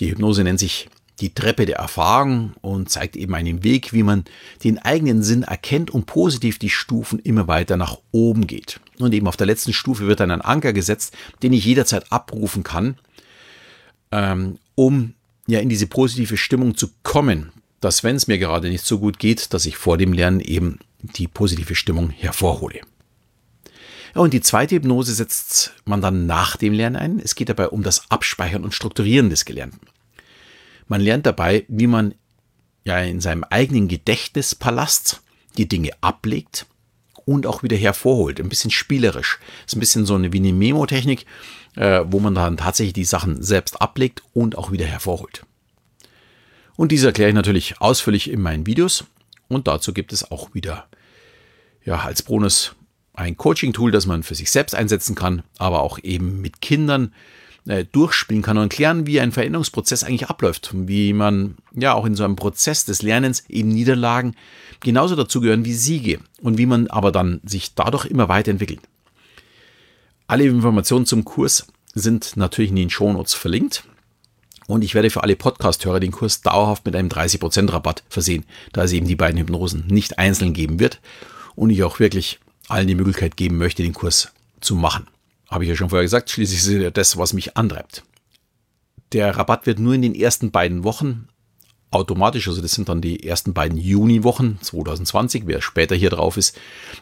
Die 0.00 0.10
Hypnose 0.10 0.42
nennt 0.44 0.58
sich 0.58 0.88
die 1.20 1.34
Treppe 1.34 1.66
der 1.66 1.76
Erfahrung 1.76 2.52
und 2.62 2.90
zeigt 2.90 3.16
eben 3.16 3.34
einen 3.34 3.62
Weg, 3.62 3.92
wie 3.92 4.02
man 4.02 4.24
den 4.64 4.78
eigenen 4.78 5.22
Sinn 5.22 5.42
erkennt 5.42 5.90
und 5.90 6.06
positiv 6.06 6.58
die 6.58 6.70
Stufen 6.70 7.18
immer 7.20 7.46
weiter 7.46 7.76
nach 7.76 7.98
oben 8.10 8.46
geht. 8.46 8.80
Und 8.98 9.14
eben 9.14 9.28
auf 9.28 9.36
der 9.36 9.46
letzten 9.46 9.72
Stufe 9.72 10.06
wird 10.06 10.20
dann 10.20 10.30
ein 10.30 10.40
Anker 10.40 10.72
gesetzt, 10.72 11.14
den 11.42 11.52
ich 11.52 11.64
jederzeit 11.64 12.10
abrufen 12.10 12.62
kann, 12.62 12.96
ähm, 14.10 14.58
um 14.74 15.14
ja 15.46 15.60
in 15.60 15.68
diese 15.68 15.86
positive 15.86 16.36
Stimmung 16.36 16.76
zu 16.76 16.88
kommen, 17.02 17.52
dass 17.82 18.04
wenn 18.04 18.16
es 18.16 18.28
mir 18.28 18.38
gerade 18.38 18.68
nicht 18.68 18.86
so 18.86 18.98
gut 18.98 19.18
geht, 19.18 19.52
dass 19.52 19.66
ich 19.66 19.76
vor 19.76 19.98
dem 19.98 20.12
Lernen 20.12 20.40
eben 20.40 20.78
die 21.00 21.26
positive 21.26 21.74
Stimmung 21.74 22.10
hervorhole. 22.10 22.80
Ja, 24.14 24.20
und 24.20 24.32
die 24.32 24.40
zweite 24.40 24.76
Hypnose 24.76 25.12
setzt 25.12 25.74
man 25.84 26.00
dann 26.00 26.26
nach 26.26 26.56
dem 26.56 26.72
Lernen 26.72 26.96
ein. 26.96 27.18
Es 27.18 27.34
geht 27.34 27.48
dabei 27.48 27.68
um 27.68 27.82
das 27.82 28.10
Abspeichern 28.10 28.62
und 28.62 28.72
Strukturieren 28.72 29.30
des 29.30 29.44
Gelernten. 29.44 29.80
Man 30.86 31.00
lernt 31.00 31.26
dabei, 31.26 31.64
wie 31.68 31.88
man 31.88 32.14
ja 32.84 32.98
in 32.98 33.20
seinem 33.20 33.44
eigenen 33.44 33.88
Gedächtnispalast 33.88 35.20
die 35.56 35.68
Dinge 35.68 35.90
ablegt 36.02 36.66
und 37.24 37.46
auch 37.46 37.64
wieder 37.64 37.76
hervorholt. 37.76 38.38
Ein 38.38 38.48
bisschen 38.48 38.70
spielerisch. 38.70 39.40
Das 39.64 39.72
ist 39.72 39.76
ein 39.76 39.80
bisschen 39.80 40.06
so 40.06 40.14
eine 40.14 40.32
wie 40.32 40.38
eine 40.38 40.52
Memo-Technik, 40.52 41.26
äh, 41.74 42.04
wo 42.06 42.20
man 42.20 42.34
dann 42.34 42.58
tatsächlich 42.58 42.94
die 42.94 43.04
Sachen 43.04 43.42
selbst 43.42 43.80
ablegt 43.80 44.22
und 44.34 44.56
auch 44.56 44.70
wieder 44.70 44.86
hervorholt. 44.86 45.44
Und 46.76 46.92
dies 46.92 47.04
erkläre 47.04 47.30
ich 47.30 47.34
natürlich 47.34 47.80
ausführlich 47.80 48.30
in 48.30 48.40
meinen 48.40 48.66
Videos. 48.66 49.04
Und 49.48 49.68
dazu 49.68 49.92
gibt 49.92 50.12
es 50.12 50.30
auch 50.30 50.54
wieder 50.54 50.86
ja, 51.84 52.00
als 52.00 52.22
Bonus 52.22 52.74
ein 53.14 53.36
Coaching-Tool, 53.36 53.90
das 53.90 54.06
man 54.06 54.22
für 54.22 54.34
sich 54.34 54.50
selbst 54.50 54.74
einsetzen 54.74 55.14
kann, 55.14 55.42
aber 55.58 55.82
auch 55.82 55.98
eben 56.02 56.40
mit 56.40 56.62
Kindern 56.62 57.12
äh, 57.66 57.84
durchspielen 57.84 58.42
kann 58.42 58.58
und 58.58 58.72
klären, 58.72 59.06
wie 59.06 59.20
ein 59.20 59.32
Veränderungsprozess 59.32 60.02
eigentlich 60.02 60.28
abläuft, 60.28 60.70
wie 60.74 61.12
man 61.12 61.56
ja 61.74 61.92
auch 61.92 62.06
in 62.06 62.14
so 62.14 62.24
einem 62.24 62.36
Prozess 62.36 62.84
des 62.84 63.02
Lernens 63.02 63.44
eben 63.48 63.68
Niederlagen 63.68 64.34
genauso 64.80 65.14
dazugehören 65.14 65.64
wie 65.64 65.74
Siege 65.74 66.20
und 66.40 66.58
wie 66.58 66.66
man 66.66 66.88
aber 66.88 67.12
dann 67.12 67.40
sich 67.44 67.74
dadurch 67.74 68.06
immer 68.06 68.28
weiterentwickelt. 68.28 68.80
Alle 70.26 70.44
Informationen 70.44 71.06
zum 71.06 71.24
Kurs 71.24 71.66
sind 71.94 72.36
natürlich 72.36 72.70
in 72.70 72.76
den 72.76 72.90
Shownotes 72.90 73.34
verlinkt 73.34 73.84
Und 74.72 74.82
ich 74.84 74.94
werde 74.94 75.10
für 75.10 75.22
alle 75.22 75.36
Podcast-Hörer 75.36 76.00
den 76.00 76.12
Kurs 76.12 76.40
dauerhaft 76.40 76.86
mit 76.86 76.96
einem 76.96 77.10
30% 77.10 77.70
Rabatt 77.70 78.04
versehen, 78.08 78.46
da 78.72 78.84
es 78.84 78.92
eben 78.92 79.06
die 79.06 79.16
beiden 79.16 79.38
Hypnosen 79.38 79.86
nicht 79.86 80.18
einzeln 80.18 80.54
geben 80.54 80.80
wird 80.80 80.98
und 81.54 81.68
ich 81.68 81.82
auch 81.82 81.98
wirklich 81.98 82.40
allen 82.68 82.86
die 82.86 82.94
Möglichkeit 82.94 83.36
geben 83.36 83.58
möchte, 83.58 83.82
den 83.82 83.92
Kurs 83.92 84.32
zu 84.62 84.74
machen. 84.74 85.08
Habe 85.50 85.64
ich 85.64 85.68
ja 85.68 85.76
schon 85.76 85.90
vorher 85.90 86.04
gesagt, 86.04 86.30
schließlich 86.30 86.60
ist 86.60 86.70
ja 86.70 86.90
das, 86.90 87.18
was 87.18 87.34
mich 87.34 87.54
antreibt. 87.54 88.02
Der 89.12 89.36
Rabatt 89.36 89.66
wird 89.66 89.78
nur 89.78 89.92
in 89.92 90.00
den 90.00 90.14
ersten 90.14 90.52
beiden 90.52 90.84
Wochen 90.84 91.28
automatisch, 91.90 92.48
also 92.48 92.62
das 92.62 92.72
sind 92.72 92.88
dann 92.88 93.02
die 93.02 93.28
ersten 93.28 93.52
beiden 93.52 93.76
Juniwochen 93.76 94.56
2020, 94.62 95.42
wer 95.44 95.60
später 95.60 95.94
hier 95.96 96.08
drauf 96.08 96.38
ist, 96.38 96.58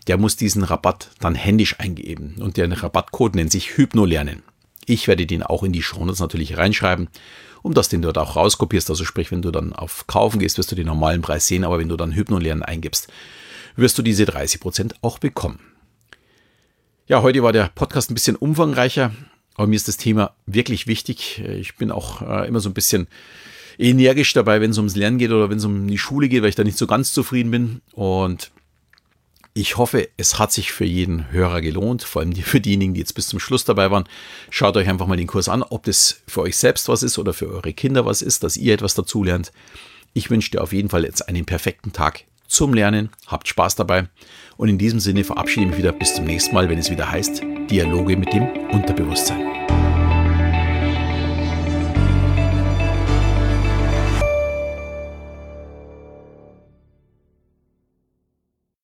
der 0.08 0.18
muss 0.18 0.34
diesen 0.34 0.64
Rabatt 0.64 1.10
dann 1.20 1.36
händisch 1.36 1.78
eingeben 1.78 2.34
und 2.40 2.56
der 2.56 2.82
Rabattcode 2.82 3.36
nennt 3.36 3.52
sich 3.52 3.76
Hypnolernen. 3.76 4.42
Ich 4.86 5.06
werde 5.06 5.24
den 5.24 5.44
auch 5.44 5.62
in 5.62 5.72
die 5.72 5.84
Shownotes 5.84 6.18
natürlich 6.18 6.56
reinschreiben, 6.56 7.08
um 7.62 7.74
dass 7.74 7.88
du 7.88 7.96
den 7.96 8.02
dort 8.02 8.18
auch 8.18 8.36
rauskopierst, 8.36 8.90
also 8.90 9.04
sprich, 9.04 9.30
wenn 9.30 9.42
du 9.42 9.50
dann 9.50 9.72
auf 9.72 10.06
Kaufen 10.06 10.38
gehst, 10.38 10.58
wirst 10.58 10.70
du 10.72 10.76
den 10.76 10.86
normalen 10.86 11.22
Preis 11.22 11.46
sehen, 11.46 11.64
aber 11.64 11.78
wenn 11.78 11.88
du 11.88 11.96
dann 11.96 12.12
Hypnolernen 12.12 12.62
eingibst, 12.62 13.08
wirst 13.76 13.98
du 13.98 14.02
diese 14.02 14.24
30% 14.24 14.94
auch 15.02 15.18
bekommen. 15.18 15.60
Ja, 17.06 17.22
heute 17.22 17.42
war 17.42 17.52
der 17.52 17.70
Podcast 17.74 18.10
ein 18.10 18.14
bisschen 18.14 18.36
umfangreicher, 18.36 19.12
aber 19.54 19.66
mir 19.66 19.76
ist 19.76 19.88
das 19.88 19.96
Thema 19.96 20.34
wirklich 20.46 20.86
wichtig. 20.86 21.42
Ich 21.44 21.76
bin 21.76 21.90
auch 21.90 22.22
äh, 22.22 22.46
immer 22.46 22.60
so 22.60 22.70
ein 22.70 22.74
bisschen 22.74 23.08
energisch 23.78 24.32
dabei, 24.32 24.60
wenn 24.60 24.70
es 24.70 24.78
ums 24.78 24.94
Lernen 24.94 25.18
geht 25.18 25.30
oder 25.30 25.50
wenn 25.50 25.58
es 25.58 25.64
um 25.64 25.88
die 25.88 25.98
Schule 25.98 26.28
geht, 26.28 26.42
weil 26.42 26.50
ich 26.50 26.54
da 26.54 26.64
nicht 26.64 26.78
so 26.78 26.86
ganz 26.86 27.12
zufrieden 27.12 27.50
bin. 27.50 27.80
Und 27.92 28.52
ich 29.60 29.76
hoffe, 29.76 30.08
es 30.16 30.38
hat 30.38 30.52
sich 30.52 30.72
für 30.72 30.86
jeden 30.86 31.30
Hörer 31.30 31.60
gelohnt, 31.60 32.02
vor 32.02 32.22
allem 32.22 32.34
für 32.34 32.60
diejenigen, 32.60 32.94
die 32.94 33.00
jetzt 33.00 33.14
bis 33.14 33.28
zum 33.28 33.38
Schluss 33.38 33.64
dabei 33.64 33.90
waren. 33.90 34.04
Schaut 34.48 34.76
euch 34.78 34.88
einfach 34.88 35.06
mal 35.06 35.18
den 35.18 35.26
Kurs 35.26 35.50
an, 35.50 35.62
ob 35.62 35.84
das 35.84 36.22
für 36.26 36.40
euch 36.40 36.56
selbst 36.56 36.88
was 36.88 37.02
ist 37.02 37.18
oder 37.18 37.34
für 37.34 37.48
eure 37.48 37.74
Kinder 37.74 38.06
was 38.06 38.22
ist, 38.22 38.42
dass 38.42 38.56
ihr 38.56 38.72
etwas 38.72 38.94
dazulernt. 38.94 39.52
Ich 40.14 40.30
wünsche 40.30 40.50
dir 40.50 40.62
auf 40.62 40.72
jeden 40.72 40.88
Fall 40.88 41.04
jetzt 41.04 41.28
einen 41.28 41.44
perfekten 41.44 41.92
Tag 41.92 42.24
zum 42.48 42.72
Lernen. 42.72 43.10
Habt 43.26 43.48
Spaß 43.48 43.76
dabei. 43.76 44.08
Und 44.56 44.70
in 44.70 44.78
diesem 44.78 44.98
Sinne 44.98 45.24
verabschiede 45.24 45.66
ich 45.66 45.70
mich 45.72 45.78
wieder 45.78 45.92
bis 45.92 46.14
zum 46.14 46.24
nächsten 46.24 46.54
Mal, 46.54 46.68
wenn 46.68 46.78
es 46.78 46.90
wieder 46.90 47.10
heißt 47.10 47.42
Dialoge 47.70 48.16
mit 48.16 48.32
dem 48.32 48.48
Unterbewusstsein. 48.72 49.79